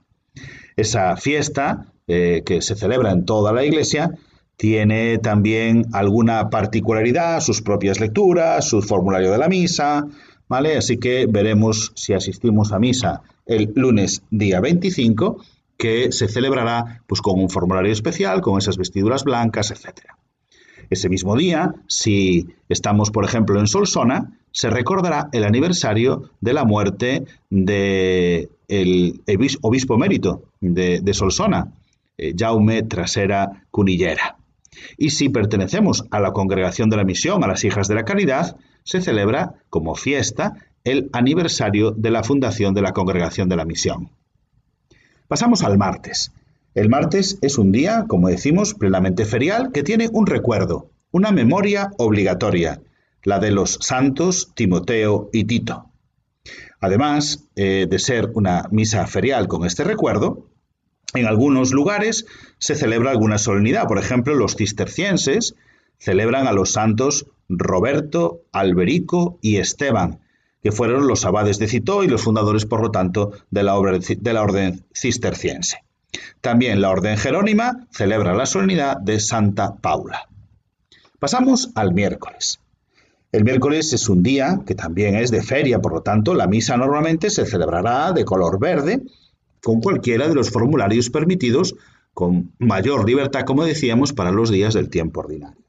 [0.75, 4.17] Esa fiesta, eh, que se celebra en toda la iglesia,
[4.55, 10.07] tiene también alguna particularidad, sus propias lecturas, su formulario de la misa,
[10.47, 10.77] ¿vale?
[10.77, 15.43] Así que veremos si asistimos a misa el lunes día 25,
[15.77, 20.01] que se celebrará pues con un formulario especial, con esas vestiduras blancas, etc.
[20.89, 26.63] Ese mismo día, si estamos, por ejemplo, en Solsona, se recordará el aniversario de la
[26.63, 28.49] muerte del
[29.61, 31.73] obispo emérito de, de Solsona,
[32.17, 34.37] eh, Jaume Trasera Cunillera.
[34.97, 38.57] Y si pertenecemos a la Congregación de la Misión, a las Hijas de la Caridad,
[38.87, 40.53] se celebra como fiesta
[40.85, 44.11] el aniversario de la fundación de la Congregación de la Misión.
[45.27, 46.31] Pasamos al martes.
[46.73, 51.91] El martes es un día, como decimos, plenamente ferial que tiene un recuerdo, una memoria
[51.97, 52.79] obligatoria,
[53.23, 55.91] la de los santos Timoteo y Tito.
[56.79, 60.47] Además eh, de ser una misa ferial con este recuerdo,
[61.13, 62.25] en algunos lugares
[62.57, 63.85] se celebra alguna solemnidad.
[63.85, 65.55] Por ejemplo, los cistercienses
[65.97, 70.19] celebran a los santos Roberto, Alberico y Esteban,
[70.61, 74.33] que fueron los abades de Citó y los fundadores, por lo tanto, de la, de
[74.33, 75.83] la orden cisterciense.
[76.41, 80.27] También la orden jerónima celebra la solemnidad de Santa Paula.
[81.19, 82.59] Pasamos al miércoles.
[83.31, 86.77] El miércoles es un día que también es de feria, por lo tanto, la misa
[86.77, 89.03] normalmente se celebrará de color verde,
[89.61, 91.75] con cualquiera de los formularios permitidos,
[92.13, 95.66] con mayor libertad, como decíamos, para los días del tiempo ordinario.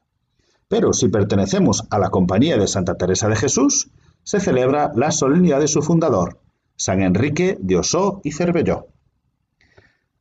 [0.69, 3.89] Pero si pertenecemos a la Compañía de Santa Teresa de Jesús,
[4.23, 6.39] se celebra la solemnidad de su fundador,
[6.77, 8.87] San Enrique de Osó y Cervelló.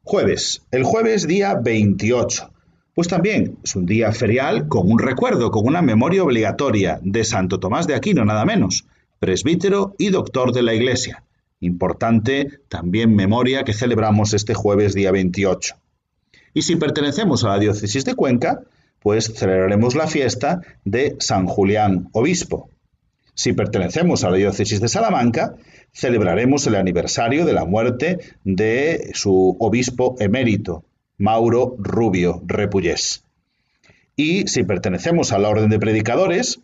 [0.02, 0.62] Jueves.
[0.72, 2.50] El jueves día 28
[2.98, 7.60] pues también es un día ferial con un recuerdo, con una memoria obligatoria de Santo
[7.60, 8.86] Tomás de Aquino, nada menos,
[9.20, 11.22] presbítero y doctor de la Iglesia.
[11.60, 15.76] Importante también memoria que celebramos este jueves día 28.
[16.54, 18.62] Y si pertenecemos a la diócesis de Cuenca,
[19.00, 22.70] pues celebraremos la fiesta de San Julián Obispo.
[23.34, 25.54] Si pertenecemos a la diócesis de Salamanca,
[25.92, 30.84] celebraremos el aniversario de la muerte de su obispo emérito,
[31.18, 33.24] Mauro Rubio Repullés.
[34.16, 36.60] Y si pertenecemos a la orden de predicadores,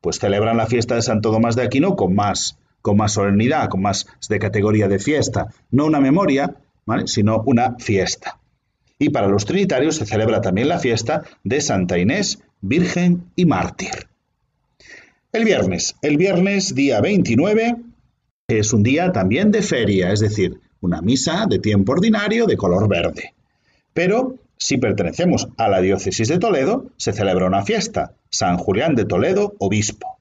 [0.00, 3.82] pues celebran la fiesta de Santo Tomás de Aquino con más, con más solemnidad, con
[3.82, 5.46] más de categoría de fiesta.
[5.70, 6.56] No una memoria,
[7.04, 8.38] sino una fiesta.
[8.98, 14.08] Y para los trinitarios se celebra también la fiesta de Santa Inés, Virgen y Mártir.
[15.32, 17.76] El viernes, el viernes día 29,
[18.48, 22.88] es un día también de feria, es decir, una misa de tiempo ordinario de color
[22.88, 23.34] verde.
[23.92, 29.04] Pero si pertenecemos a la diócesis de Toledo, se celebra una fiesta, San Julián de
[29.04, 30.18] Toledo, obispo.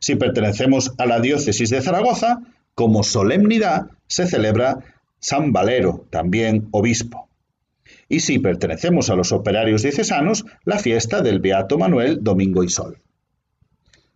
[0.00, 2.40] Si pertenecemos a la diócesis de Zaragoza,
[2.74, 4.78] como solemnidad se celebra
[5.18, 7.27] San Valero, también obispo.
[8.08, 12.98] Y si pertenecemos a los operarios diocesanos, la fiesta del Beato Manuel Domingo y Sol.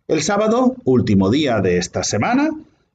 [0.07, 2.49] El sábado, último día de esta semana,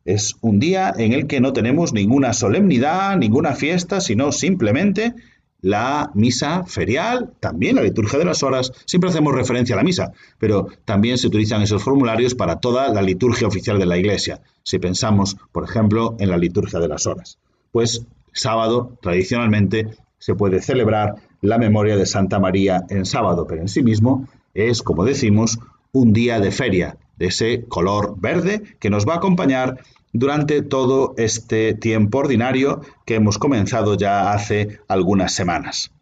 [0.04, 5.14] es un día en el que no tenemos ninguna solemnidad, ninguna fiesta, sino simplemente
[5.60, 10.12] la misa ferial, también la liturgia de las horas, siempre hacemos referencia a la misa,
[10.38, 14.78] pero también se utilizan esos formularios para toda la liturgia oficial de la Iglesia, si
[14.78, 17.38] pensamos, por ejemplo, en la liturgia de las horas.
[17.72, 19.88] Pues sábado, tradicionalmente,
[20.18, 24.82] se puede celebrar la memoria de Santa María en sábado, pero en sí mismo es,
[24.82, 25.58] como decimos,
[25.92, 29.78] un día de feria, de ese color verde que nos va a acompañar
[30.12, 35.92] durante todo este tiempo ordinario que hemos comenzado ya hace algunas semanas.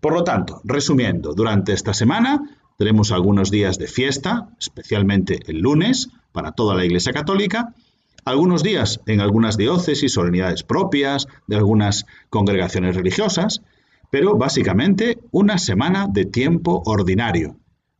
[0.00, 2.42] Por lo tanto, resumiendo, durante esta semana
[2.76, 7.74] tenemos algunos días de fiesta, especialmente el lunes, para toda la Iglesia Católica,
[8.28, 13.62] algunos días en algunas diócesis o unidades propias de algunas congregaciones religiosas,
[14.10, 17.56] pero básicamente una semana de tiempo ordinario.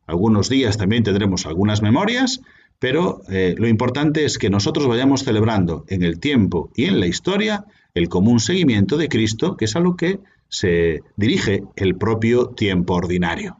[0.07, 2.41] Algunos días también tendremos algunas memorias
[2.79, 7.07] pero eh, lo importante es que nosotros vayamos celebrando en el tiempo y en la
[7.07, 12.47] historia el común seguimiento de Cristo, que es a lo que se dirige el propio
[12.47, 13.57] tiempo ordinario.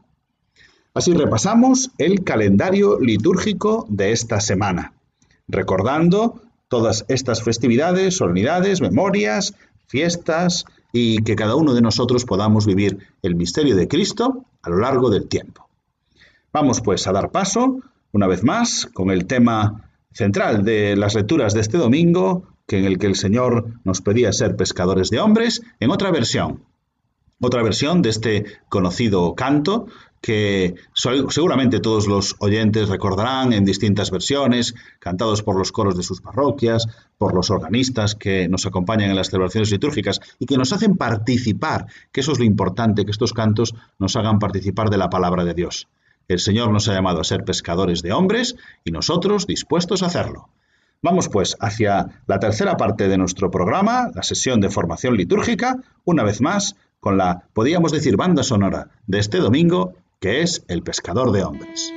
[0.94, 4.94] Así repasamos el calendario litúrgico de esta semana,
[5.46, 6.40] recordando
[6.70, 9.54] todas estas festividades, solemnidades, memorias,
[9.88, 14.78] fiestas y que cada uno de nosotros podamos vivir el misterio de Cristo a lo
[14.78, 15.68] largo del tiempo.
[16.52, 17.80] Vamos pues a dar paso
[18.12, 22.84] una vez más con el tema central de las lecturas de este domingo, que en
[22.84, 26.62] el que el Señor nos pedía ser pescadores de hombres, en otra versión.
[27.40, 29.86] Otra versión de este conocido canto
[30.20, 36.20] que seguramente todos los oyentes recordarán en distintas versiones, cantados por los coros de sus
[36.20, 40.96] parroquias, por los organistas que nos acompañan en las celebraciones litúrgicas y que nos hacen
[40.96, 45.44] participar, que eso es lo importante, que estos cantos nos hagan participar de la palabra
[45.44, 45.88] de Dios.
[46.28, 50.48] El Señor nos ha llamado a ser pescadores de hombres y nosotros dispuestos a hacerlo.
[51.02, 56.24] Vamos pues hacia la tercera parte de nuestro programa, la sesión de formación litúrgica, una
[56.24, 61.32] vez más con la, podríamos decir, banda sonora de este domingo, que es El pescador
[61.32, 61.94] de hombres.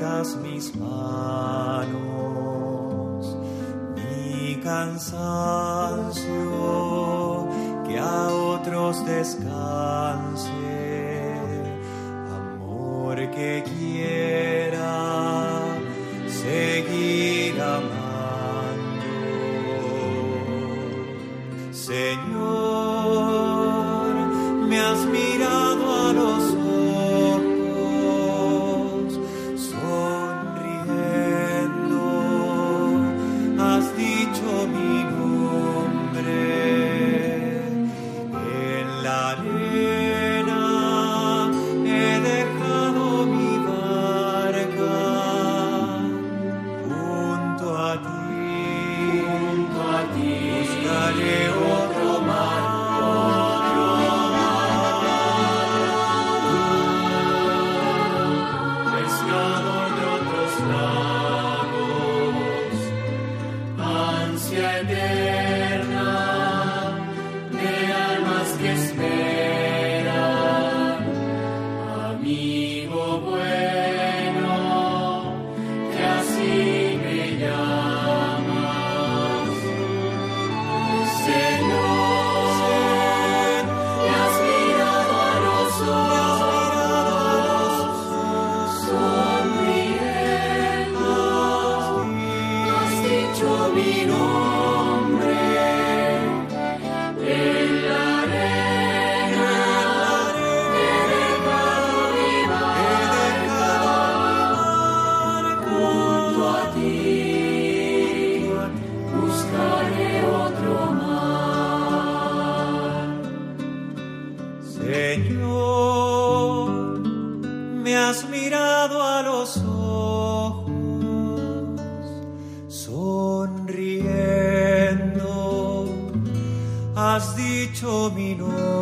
[0.00, 2.00] mis manos,
[3.94, 6.26] mi cansancio,
[7.86, 10.48] que a otros descanse,
[12.34, 15.60] amor que quiera
[16.28, 17.90] seguir amando.
[21.72, 23.04] Señor,
[24.66, 25.49] me has mirado.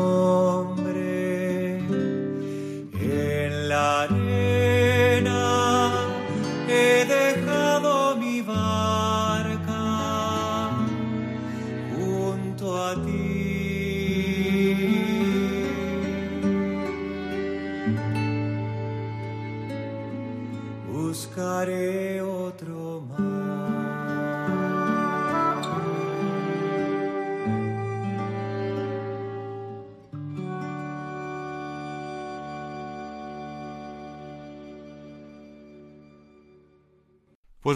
[0.01, 0.48] Oh.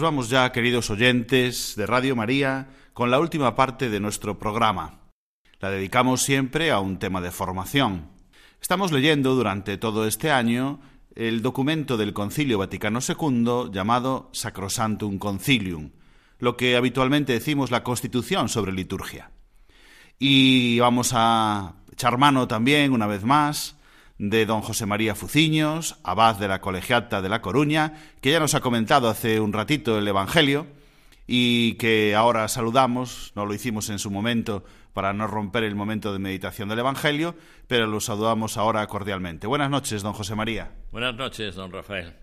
[0.03, 4.99] Vamos ya, queridos oyentes de Radio María, con la última parte de nuestro programa.
[5.61, 8.09] La dedicamos siempre a un tema de formación.
[8.61, 10.81] Estamos leyendo durante todo este año
[11.15, 15.91] el documento del Concilio Vaticano II llamado Sacrosantum Concilium,
[16.37, 19.31] lo que habitualmente decimos la Constitución sobre liturgia.
[20.19, 23.77] Y vamos a echar mano también, una vez más,
[24.17, 28.55] de don José María Fuciños, abad de la Colegiata de La Coruña, que ya nos
[28.55, 30.67] ha comentado hace un ratito el Evangelio
[31.25, 36.13] y que ahora saludamos, no lo hicimos en su momento para no romper el momento
[36.13, 37.35] de meditación del Evangelio,
[37.67, 39.47] pero lo saludamos ahora cordialmente.
[39.47, 40.71] Buenas noches, don José María.
[40.91, 42.13] Buenas noches, don Rafael.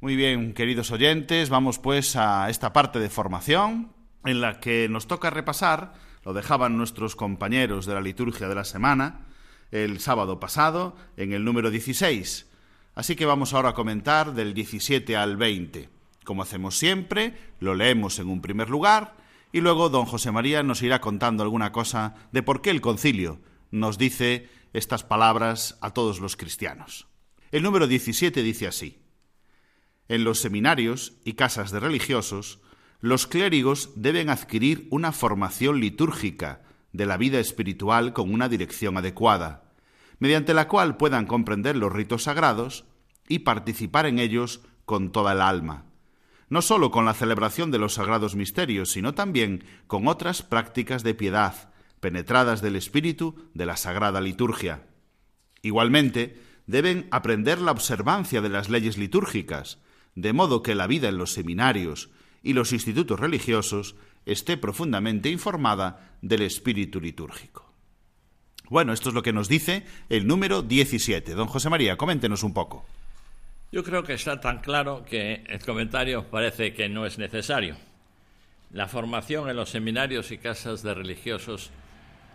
[0.00, 3.92] Muy bien, queridos oyentes, vamos pues a esta parte de formación
[4.24, 5.92] en la que nos toca repasar,
[6.24, 9.26] lo dejaban nuestros compañeros de la liturgia de la semana,
[9.70, 12.46] el sábado pasado, en el número 16.
[12.94, 15.88] Así que vamos ahora a comentar del 17 al 20.
[16.24, 19.16] Como hacemos siempre, lo leemos en un primer lugar
[19.52, 23.40] y luego don José María nos irá contando alguna cosa de por qué el concilio
[23.70, 27.08] nos dice estas palabras a todos los cristianos.
[27.50, 28.98] El número 17 dice así.
[30.08, 32.60] En los seminarios y casas de religiosos,
[33.00, 36.62] los clérigos deben adquirir una formación litúrgica
[36.92, 39.72] de la vida espiritual con una dirección adecuada,
[40.18, 42.84] mediante la cual puedan comprender los ritos sagrados
[43.28, 45.86] y participar en ellos con toda el alma,
[46.48, 51.14] no sólo con la celebración de los sagrados misterios, sino también con otras prácticas de
[51.14, 54.88] piedad, penetradas del espíritu de la sagrada liturgia.
[55.62, 59.78] Igualmente, deben aprender la observancia de las leyes litúrgicas,
[60.14, 62.10] de modo que la vida en los seminarios
[62.42, 67.70] y los institutos religiosos esté profundamente informada del espíritu litúrgico.
[68.68, 71.34] Bueno, esto es lo que nos dice el número 17.
[71.34, 72.84] Don José María, coméntenos un poco.
[73.72, 77.76] Yo creo que está tan claro que el comentario parece que no es necesario.
[78.72, 81.70] La formación en los seminarios y casas de religiosos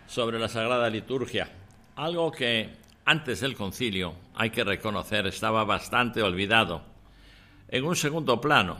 [0.06, 1.50] sobre la Sagrada Liturgia,
[1.96, 2.70] algo que
[3.06, 6.82] antes del concilio, hay que reconocer, estaba bastante olvidado,
[7.68, 8.76] en un segundo plano.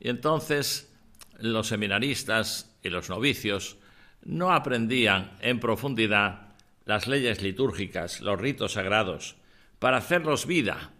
[0.00, 0.91] Y entonces
[1.38, 3.76] los seminaristas y los novicios
[4.24, 6.52] no aprendían en profundidad
[6.84, 9.36] las leyes litúrgicas, los ritos sagrados,
[9.78, 10.90] para hacerlos vida.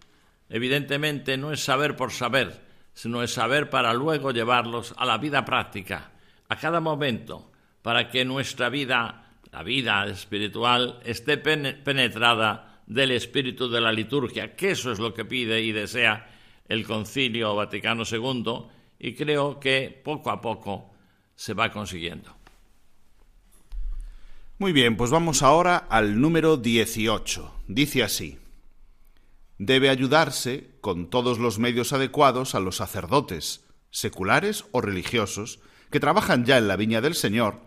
[0.49, 2.61] Evidentemente no es saber por saber,
[2.95, 6.13] sino es saber para luego llevarlos a la vida práctica,
[6.49, 13.81] a cada momento, para que nuestra vida, la vida espiritual, esté penetrada del espíritu de
[13.81, 16.29] la liturgia, que eso es lo que pide y desea
[16.69, 18.69] el Concilio Vaticano II
[19.03, 20.89] y creo que poco a poco
[21.35, 22.37] se va consiguiendo.
[24.59, 27.53] Muy bien, pues vamos ahora al número 18.
[27.67, 28.39] Dice así.
[29.59, 35.59] Debe ayudarse con todos los medios adecuados a los sacerdotes, seculares o religiosos,
[35.91, 37.61] que trabajan ya en la viña del Señor,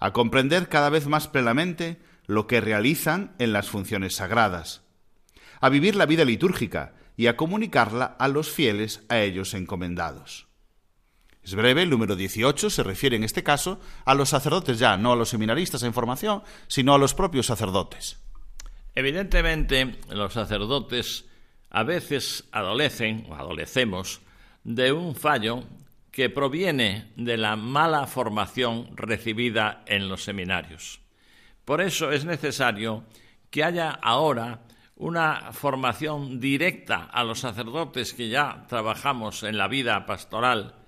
[0.00, 4.82] a comprender cada vez más plenamente lo que realizan en las funciones sagradas,
[5.60, 10.49] a vivir la vida litúrgica y a comunicarla a los fieles a ellos encomendados.
[11.42, 15.12] Es breve, el número 18 se refiere en este caso a los sacerdotes ya, no
[15.12, 18.18] a los seminaristas en formación, sino a los propios sacerdotes.
[18.94, 21.24] Evidentemente, los sacerdotes
[21.70, 24.20] a veces adolecen o adolecemos
[24.64, 25.64] de un fallo
[26.10, 31.00] que proviene de la mala formación recibida en los seminarios.
[31.64, 33.04] Por eso es necesario
[33.48, 34.62] que haya ahora
[34.96, 40.79] una formación directa a los sacerdotes que ya trabajamos en la vida pastoral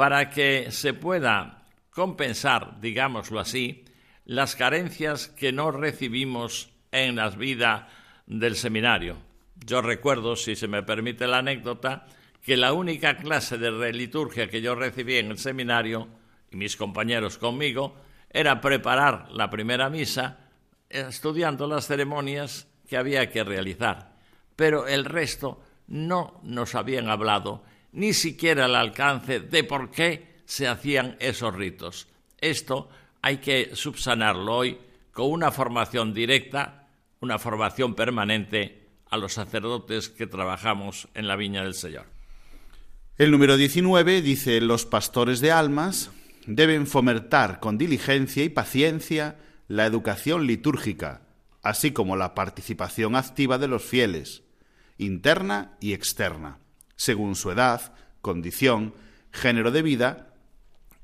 [0.00, 3.84] para que se pueda compensar, digámoslo así,
[4.24, 7.86] las carencias que no recibimos en la vida
[8.26, 9.18] del seminario.
[9.56, 12.06] Yo recuerdo, si se me permite la anécdota,
[12.42, 16.08] que la única clase de reliturgia que yo recibí en el seminario,
[16.50, 17.94] y mis compañeros conmigo,
[18.30, 20.48] era preparar la primera misa
[20.88, 24.14] estudiando las ceremonias que había que realizar.
[24.56, 30.68] Pero el resto no nos habían hablado ni siquiera el alcance de por qué se
[30.68, 32.06] hacían esos ritos.
[32.38, 32.88] Esto
[33.22, 34.78] hay que subsanarlo hoy
[35.12, 36.88] con una formación directa,
[37.20, 42.06] una formación permanente a los sacerdotes que trabajamos en la viña del Señor.
[43.18, 46.10] El número 19 dice, los pastores de almas
[46.46, 49.36] deben fomentar con diligencia y paciencia
[49.68, 51.22] la educación litúrgica,
[51.62, 54.42] así como la participación activa de los fieles,
[54.96, 56.58] interna y externa
[57.00, 58.92] según su edad, condición,
[59.32, 60.34] género de vida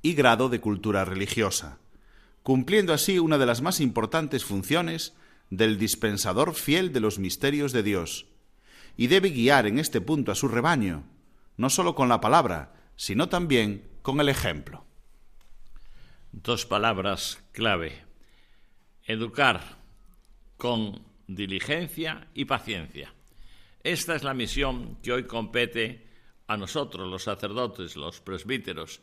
[0.03, 1.79] y grado de cultura religiosa,
[2.43, 5.15] cumpliendo así una de las más importantes funciones
[5.49, 8.27] del dispensador fiel de los misterios de Dios,
[8.99, 11.05] y debe guiar en este punto a su rebaño,
[11.57, 14.85] no sólo con la palabra, sino también con el ejemplo.
[16.31, 18.05] Dos palabras clave.
[19.07, 19.79] Educar
[20.59, 23.16] con diligencia y paciencia.
[23.87, 26.09] Esta es la misión que hoy compete
[26.49, 29.01] a nosotros, los sacerdotes, los presbíteros,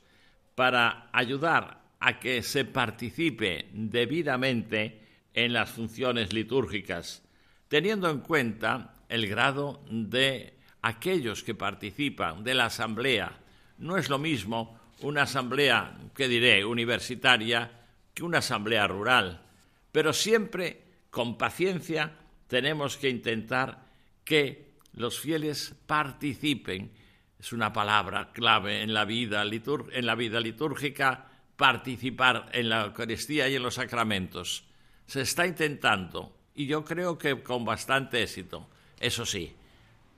[0.56, 5.00] para ayudar a que se participe debidamente
[5.34, 7.24] en las funciones litúrgicas,
[7.70, 13.40] teniendo en cuenta el grado de aquellos que participan de la asamblea.
[13.78, 17.72] No es lo mismo una asamblea, que diré, universitaria,
[18.14, 19.46] que una asamblea rural,
[19.94, 22.18] pero siempre con paciencia
[22.50, 23.82] tenemos que intentar
[24.26, 24.63] que
[24.94, 26.92] los fieles participen.
[27.40, 33.50] Es una palabra clave en la vida, en la vida litúrgica, participar en la Eucaristía
[33.50, 34.66] y en los sacramentos.
[35.06, 38.70] Se está intentando, y yo creo que con bastante éxito,
[39.00, 39.54] eso sí,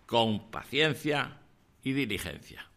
[0.05, 1.39] con paciencia
[1.83, 2.69] y diligencia.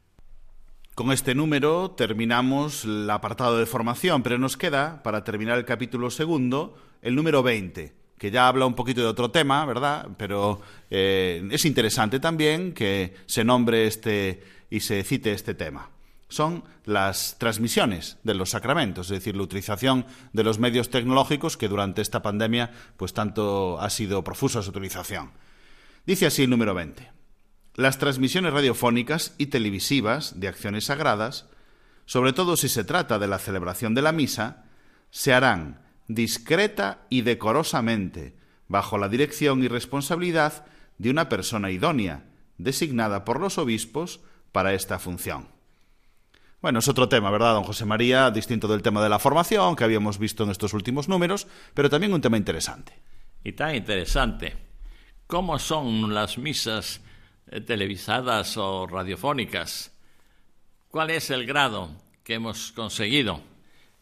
[0.95, 6.11] Con este número terminamos el apartado de formación, pero nos queda, para terminar el capítulo
[6.11, 10.09] segundo, el número 20, que ya habla un poquito de otro tema, ¿verdad?
[10.19, 10.61] Pero
[10.91, 15.91] eh, es interesante también que se nombre este y se cite este tema.
[16.29, 20.05] Son las transmisiones de los sacramentos, es decir, la utilización
[20.35, 25.31] de los medios tecnológicos que durante esta pandemia pues tanto ha sido profusa su utilización.
[26.05, 27.11] Dice así el número 20.
[27.77, 31.47] Las transmisiones radiofónicas y televisivas de acciones sagradas,
[32.05, 34.65] sobre todo si se trata de la celebración de la misa,
[35.11, 38.35] se harán discreta y decorosamente,
[38.67, 42.25] bajo la dirección y responsabilidad de una persona idónea,
[42.57, 45.49] designada por los obispos para esta función.
[46.61, 48.33] Bueno, es otro tema, ¿verdad, don José María?
[48.33, 52.13] Distinto del tema de la formación que habíamos visto en estos últimos números, pero también
[52.13, 52.93] un tema interesante.
[53.45, 54.57] Y tan interesante.
[55.29, 57.01] ¿Cómo son las misas
[57.51, 59.93] eh, televisadas o radiofónicas?
[60.89, 61.91] ¿Cuál es el grado
[62.25, 63.41] que hemos conseguido?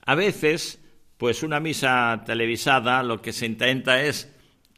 [0.07, 0.81] A veces
[1.17, 4.31] pues una misa televisada lo que se intenta es,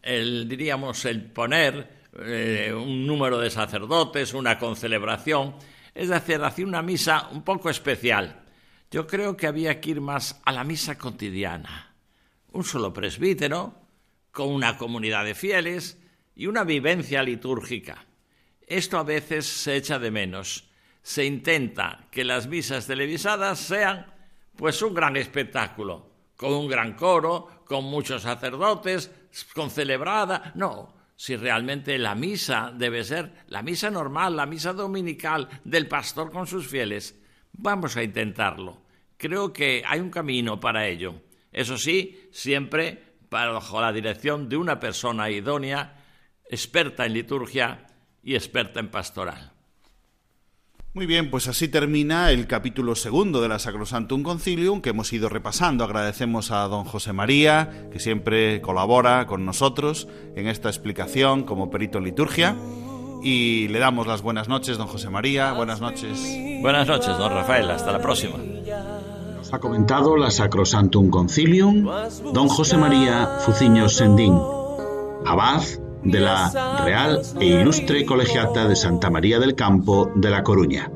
[0.02, 5.56] el, diríamos, el poner eh, un número de sacerdotes, una concelebración,
[5.94, 8.44] es decir, hacer una misa un poco especial.
[8.90, 11.94] Yo creo que había que ir más a la misa cotidiana.
[12.52, 13.74] Un solo presbítero,
[14.30, 15.98] con una comunidad de fieles
[16.36, 18.06] y una vivencia litúrgica.
[18.66, 20.68] Esto a veces se echa de menos.
[21.02, 24.06] Se intenta que las misas televisadas sean
[24.56, 26.07] pues un gran espectáculo
[26.38, 29.10] con un gran coro, con muchos sacerdotes,
[29.52, 30.52] con celebrada.
[30.54, 36.30] No, si realmente la misa debe ser la misa normal, la misa dominical del pastor
[36.30, 37.20] con sus fieles.
[37.52, 38.82] Vamos a intentarlo.
[39.16, 41.22] Creo que hay un camino para ello.
[41.50, 46.04] Eso sí, siempre bajo la dirección de una persona idónea,
[46.48, 47.84] experta en liturgia
[48.22, 49.57] y experta en pastoral.
[50.98, 55.28] Muy bien, pues así termina el capítulo segundo de la Sacrosantum Concilium que hemos ido
[55.28, 55.84] repasando.
[55.84, 61.98] Agradecemos a don José María, que siempre colabora con nosotros en esta explicación como perito
[61.98, 62.56] en liturgia.
[63.22, 65.52] Y le damos las buenas noches, don José María.
[65.52, 66.18] Buenas noches.
[66.62, 67.70] Buenas noches, don Rafael.
[67.70, 68.34] Hasta la próxima.
[69.36, 71.88] Nos ha comentado la Sacrosantum Concilium
[72.34, 74.36] don José María Fuciño Sendín,
[75.24, 75.62] abad
[76.10, 80.90] de la Real e Ilustre Colegiata de Santa María del Campo de La Coruña.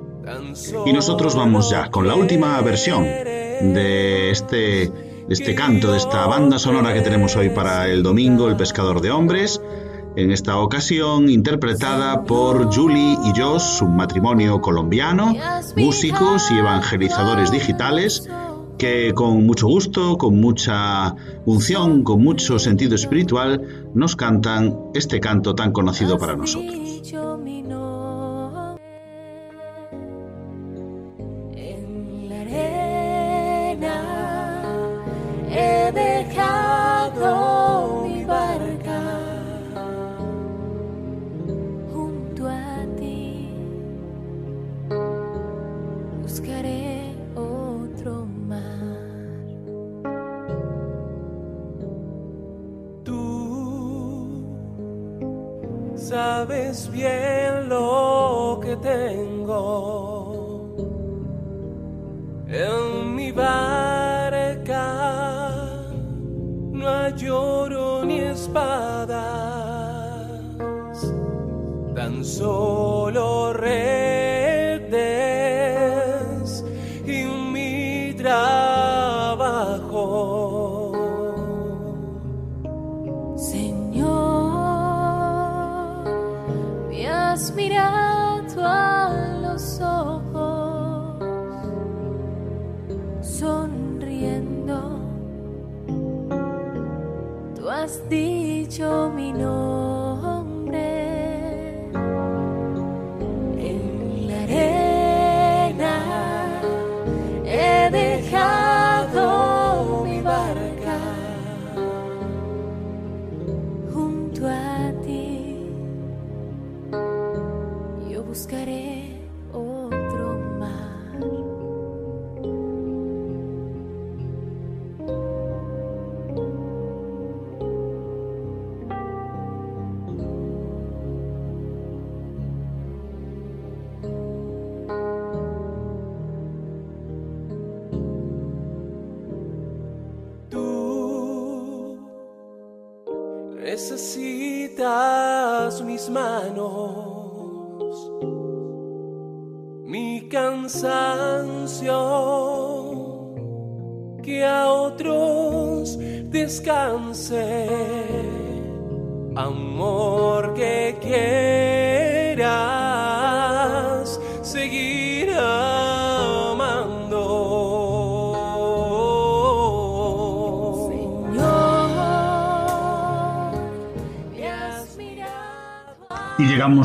[0.87, 4.91] Y nosotros vamos ya con la última versión de este,
[5.29, 9.11] este canto, de esta banda sonora que tenemos hoy para el domingo, El Pescador de
[9.11, 9.61] Hombres,
[10.17, 15.35] en esta ocasión interpretada por Julie y Josh, un matrimonio colombiano,
[15.77, 18.29] músicos y evangelizadores digitales,
[18.83, 21.15] que con mucho gusto, con mucha
[21.45, 23.63] unción, con mucho sentido espiritual,
[23.95, 27.01] nos cantan este canto tan conocido para nosotros.
[57.03, 59.59] Bien lo que tengo
[62.49, 64.87] en mi barca.
[66.73, 68.87] No hay lloro ni espadas,
[71.95, 73.02] tan solo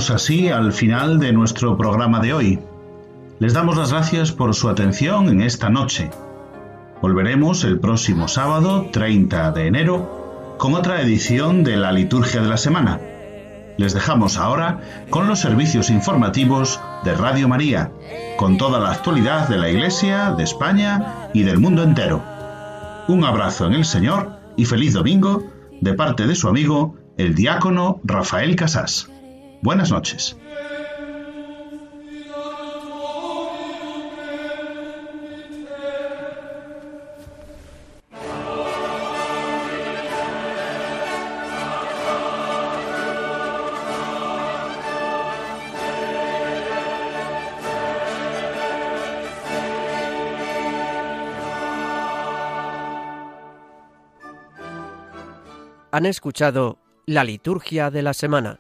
[0.10, 2.60] así al final de nuestro programa de hoy.
[3.39, 6.10] Les damos las gracias por su atención en esta noche.
[7.01, 12.58] Volveremos el próximo sábado, 30 de enero, con otra edición de la Liturgia de la
[12.58, 12.99] Semana.
[13.78, 17.91] Les dejamos ahora con los servicios informativos de Radio María,
[18.38, 22.24] con toda la actualidad de la Iglesia, de España y del mundo entero.
[23.08, 25.43] Un abrazo en el Señor y feliz domingo
[25.80, 29.10] de parte de su amigo, el diácono Rafael Casás.
[29.62, 30.38] Buenas noches.
[55.91, 56.78] Han escuchado
[57.08, 58.60] la liturgia de la semana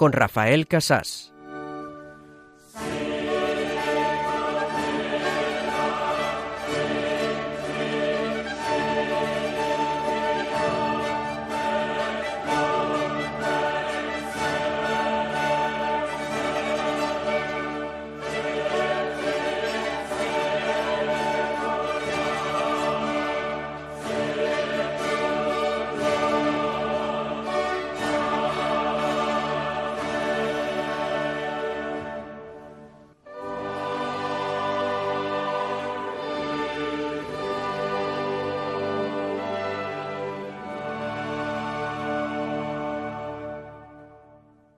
[0.00, 1.29] con Rafael Casás.